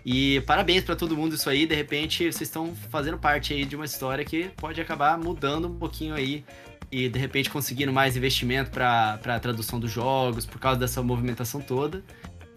[0.08, 1.66] E parabéns para todo mundo isso aí.
[1.66, 5.74] De repente, vocês estão fazendo parte aí de uma história que pode acabar mudando um
[5.76, 6.44] pouquinho aí
[6.92, 11.60] e de repente conseguindo mais investimento para a tradução dos jogos por causa dessa movimentação
[11.60, 12.04] toda.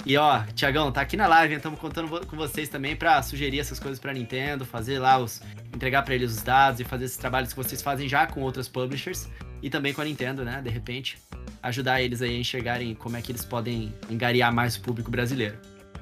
[0.05, 3.79] E ó, Tiagão, tá aqui na live, estamos contando com vocês também para sugerir essas
[3.79, 5.41] coisas para Nintendo, fazer lá os
[5.73, 8.67] entregar para eles os dados e fazer esses trabalhos que vocês fazem já com outras
[8.67, 9.27] publishers
[9.59, 11.17] e também com a Nintendo, né, de repente,
[11.63, 15.57] ajudar eles aí a enxergarem como é que eles podem engariar mais o público brasileiro.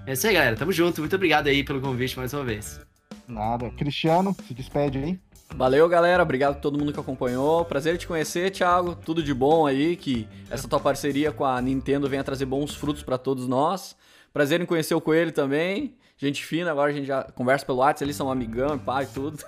[0.06, 0.56] É isso aí, galera.
[0.56, 1.02] Tamo junto.
[1.02, 2.80] Muito obrigado aí pelo convite mais uma vez.
[3.28, 3.70] Nada.
[3.72, 5.20] Cristiano, se despede aí.
[5.56, 6.24] Valeu, galera.
[6.24, 7.66] Obrigado a todo mundo que acompanhou.
[7.66, 8.96] Prazer te conhecer, Thiago.
[8.96, 9.96] Tudo de bom aí.
[9.96, 13.96] Que essa tua parceria com a Nintendo venha trazer bons frutos para todos nós.
[14.34, 15.96] Prazer em conhecer o Coelho também.
[16.20, 19.38] Gente fina, agora a gente já conversa pelo WhatsApp, eles são amigão, pai, tudo.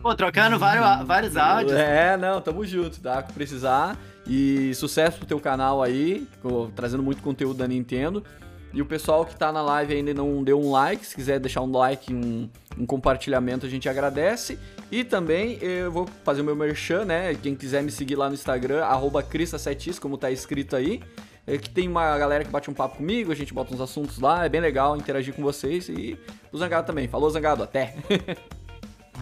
[0.00, 1.72] Pô, trocando vários, vários áudios.
[1.72, 3.22] É, não, tamo junto, tá?
[3.22, 3.98] Que precisar.
[4.32, 6.24] E sucesso pro teu canal aí,
[6.76, 8.22] trazendo muito conteúdo da Nintendo.
[8.72, 11.62] E o pessoal que tá na live ainda não deu um like, se quiser deixar
[11.62, 12.48] um like, um,
[12.78, 14.56] um compartilhamento, a gente agradece.
[14.88, 17.34] E também eu vou fazer o meu merchan, né?
[17.34, 21.02] Quem quiser me seguir lá no Instagram, arroba Crista7is, como tá escrito aí.
[21.44, 24.20] É que tem uma galera que bate um papo comigo, a gente bota uns assuntos
[24.20, 25.88] lá, é bem legal interagir com vocês.
[25.88, 26.16] E
[26.52, 27.08] o Zangado também.
[27.08, 27.96] Falou, Zangado, até!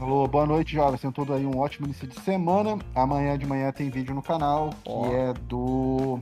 [0.00, 1.00] Alô, boa noite, jovens.
[1.00, 2.78] Tenham todo aí um ótimo início de semana.
[2.94, 5.12] Amanhã de manhã tem vídeo no canal, que oh.
[5.12, 6.20] é do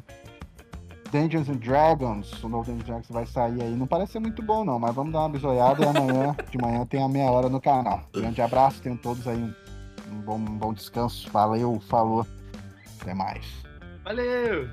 [1.13, 3.75] Dungeons and Dragons, o novo Dungeons and Dragons vai sair aí.
[3.77, 6.87] Não parece ser muito bom, não, mas vamos dar uma bisoiada e amanhã, de manhã,
[6.87, 8.01] tem a meia hora no canal.
[8.15, 9.53] Grande abraço, tenham todos aí um,
[10.11, 11.31] um bom, um bom descanso.
[11.31, 12.27] Valeu, falou.
[12.99, 13.45] Até mais.
[14.03, 14.71] Valeu!